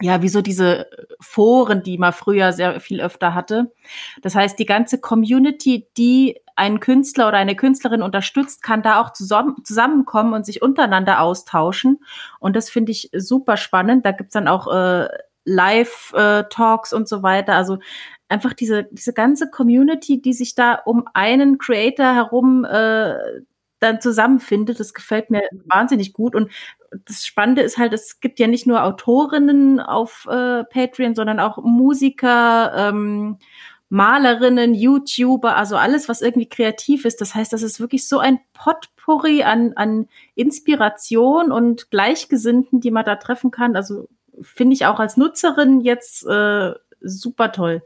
[0.00, 0.88] ja, wie so diese
[1.20, 3.72] Foren, die man früher sehr viel öfter hatte.
[4.22, 9.12] Das heißt, die ganze Community, die einen Künstler oder eine Künstlerin unterstützt, kann da auch
[9.12, 12.00] zusammen, zusammenkommen und sich untereinander austauschen.
[12.40, 14.04] Und das finde ich super spannend.
[14.04, 15.08] Da gibt's dann auch äh,
[15.44, 17.54] Live-Talks und so weiter.
[17.54, 17.78] Also
[18.28, 23.14] einfach diese, diese ganze Community, die sich da um einen Creator herum äh,
[23.80, 24.80] dann zusammenfindet.
[24.80, 26.34] Das gefällt mir wahnsinnig gut.
[26.34, 26.50] Und
[27.06, 31.58] das Spannende ist halt, es gibt ja nicht nur Autorinnen auf äh, Patreon, sondern auch
[31.62, 33.38] Musiker, ähm,
[33.90, 37.20] Malerinnen, YouTuber, also alles, was irgendwie kreativ ist.
[37.20, 43.04] Das heißt, das ist wirklich so ein Potpourri an, an Inspiration und Gleichgesinnten, die man
[43.04, 43.76] da treffen kann.
[43.76, 44.08] Also
[44.42, 47.82] finde ich auch als Nutzerin jetzt äh, super toll.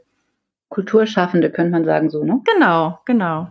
[0.69, 2.41] Kulturschaffende, könnte man sagen, so, ne?
[2.45, 3.49] Genau, genau.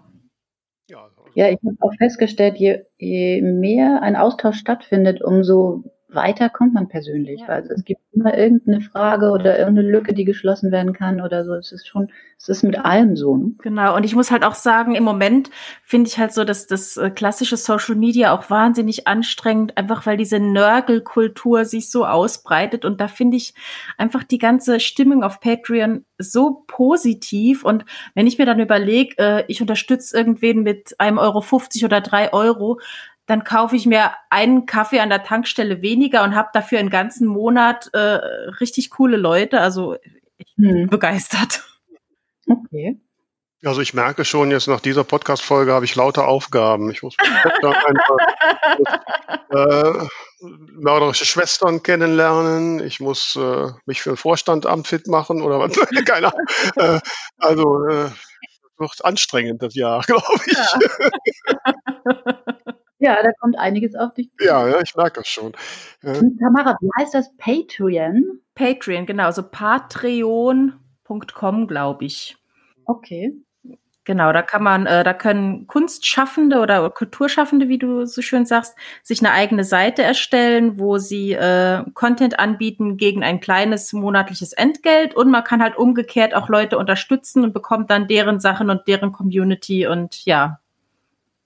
[1.38, 6.88] Ja, ich habe auch festgestellt, je, je mehr ein Austausch stattfindet, umso weiter kommt man
[6.88, 7.42] persönlich.
[7.42, 7.48] Ja.
[7.48, 11.54] Also es gibt immer irgendeine Frage oder irgendeine Lücke, die geschlossen werden kann oder so.
[11.54, 13.36] Es ist schon, es ist mit allem so.
[13.36, 13.52] Ne?
[13.60, 13.96] Genau.
[13.96, 15.50] Und ich muss halt auch sagen, im Moment
[15.84, 20.16] finde ich halt so, dass das äh, klassische Social Media auch wahnsinnig anstrengend, einfach weil
[20.16, 22.86] diese Nörgelkultur sich so ausbreitet.
[22.86, 23.54] Und da finde ich
[23.98, 27.66] einfach die ganze Stimmung auf Patreon so positiv.
[27.66, 27.84] Und
[28.16, 32.32] wenn ich mir dann überlege, äh, ich unterstütze irgendwen mit einem Euro 50 oder drei
[32.32, 32.80] Euro,
[33.28, 37.28] dann kaufe ich mir einen Kaffee an der Tankstelle weniger und habe dafür einen ganzen
[37.28, 39.62] Monat äh, richtig coole Leute.
[39.62, 39.96] Also
[40.38, 40.90] ich bin hm.
[40.90, 41.64] begeistert.
[42.50, 43.00] Okay.
[43.66, 46.90] Also ich merke schon, jetzt nach dieser Podcast-Folge habe ich lauter Aufgaben.
[46.92, 48.18] Ich muss einfach
[49.50, 50.08] äh,
[50.76, 52.80] mörderische Schwestern kennenlernen.
[52.80, 55.74] Ich muss äh, mich für ein Vorstandamt fit machen oder was.
[56.06, 56.46] Keine Ahnung.
[56.76, 57.00] Äh,
[57.40, 58.10] also äh,
[58.78, 60.56] wird anstrengend das Jahr, glaube ich.
[60.56, 60.80] Ja.
[63.00, 64.46] Ja, da kommt einiges auf dich zu.
[64.46, 65.54] Ja, ja, ich merke das schon.
[66.02, 66.14] Ja.
[66.14, 67.32] Tamara, wie heißt das?
[67.38, 68.42] Patreon?
[68.56, 72.36] Patreon, genau, so patreon.com, glaube ich.
[72.86, 73.36] Okay.
[74.08, 78.74] Genau, da kann man, äh, da können Kunstschaffende oder Kulturschaffende, wie du so schön sagst,
[79.04, 85.14] sich eine eigene Seite erstellen, wo sie äh, Content anbieten gegen ein kleines monatliches Entgelt
[85.14, 89.12] und man kann halt umgekehrt auch Leute unterstützen und bekommt dann deren Sachen und deren
[89.12, 90.62] Community und ja.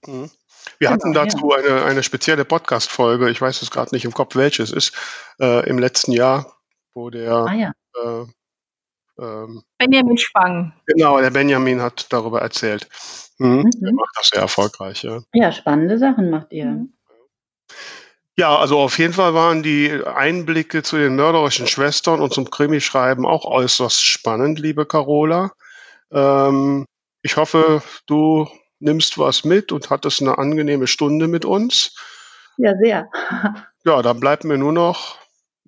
[0.06, 0.30] Mhm.
[0.78, 1.56] Wir genau, hatten dazu ja.
[1.56, 4.92] eine, eine spezielle Podcast-Folge, ich weiß es gerade nicht im Kopf, welches ist,
[5.40, 6.56] äh, im letzten Jahr,
[6.94, 7.72] wo der ah, ja.
[8.02, 8.26] äh,
[9.18, 10.72] ähm, Benjamin Spang.
[10.86, 12.88] Genau, der Benjamin hat darüber erzählt.
[13.38, 13.58] Mhm.
[13.58, 13.70] Mhm.
[13.80, 15.20] Der macht das sehr erfolgreich, ja.
[15.32, 16.66] Ja, spannende Sachen macht ihr.
[16.66, 16.92] Mhm.
[18.38, 23.26] Ja, also auf jeden Fall waren die Einblicke zu den mörderischen Schwestern und zum Krimischreiben
[23.26, 25.52] auch äußerst spannend, liebe Carola.
[26.10, 26.86] Ähm,
[27.20, 28.48] ich hoffe, du
[28.82, 31.96] nimmst was mit und hattest eine angenehme Stunde mit uns.
[32.56, 33.08] Ja, sehr.
[33.84, 35.18] ja, dann bleibt mir nur noch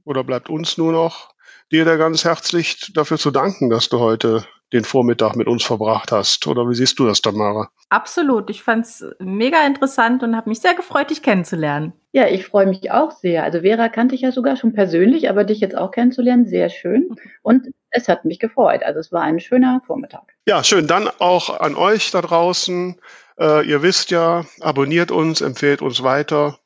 [0.05, 1.35] oder bleibt uns nur noch
[1.73, 6.11] dir da ganz herzlich dafür zu danken, dass du heute den Vormittag mit uns verbracht
[6.13, 6.47] hast.
[6.47, 7.71] Oder wie siehst du das, Tamara?
[7.91, 8.51] Absolut.
[8.51, 11.93] Ich fand es mega interessant und habe mich sehr gefreut, dich kennenzulernen.
[12.13, 13.45] Ja, ich freue mich auch sehr.
[13.45, 17.17] Also Vera kannte ich ja sogar schon persönlich, aber dich jetzt auch kennenzulernen, sehr schön.
[17.43, 18.83] Und es hat mich gefreut.
[18.85, 20.35] Also es war ein schöner Vormittag.
[20.47, 20.87] Ja, schön.
[20.87, 23.01] Dann auch an euch da draußen.
[23.39, 26.59] Äh, ihr wisst ja, abonniert uns, empfehlt uns weiter,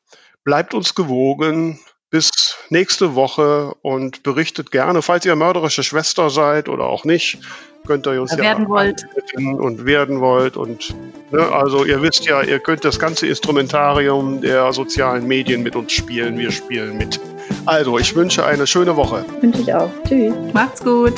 [0.45, 1.79] bleibt uns gewogen
[2.11, 2.31] bis
[2.71, 7.39] nächste Woche und berichtet gerne, falls ihr mörderische Schwester seid oder auch nicht,
[7.87, 9.07] könnt ihr uns ja werden wollt
[9.37, 10.95] und werden wollt und
[11.31, 15.93] ne, also ihr wisst ja, ihr könnt das ganze Instrumentarium der sozialen Medien mit uns
[15.93, 16.39] spielen.
[16.39, 17.19] Wir spielen mit.
[17.65, 19.25] Also, ich wünsche eine schöne Woche.
[19.41, 19.91] Wünsche ich auch.
[20.07, 20.35] Tschüss.
[20.53, 21.15] Macht's gut.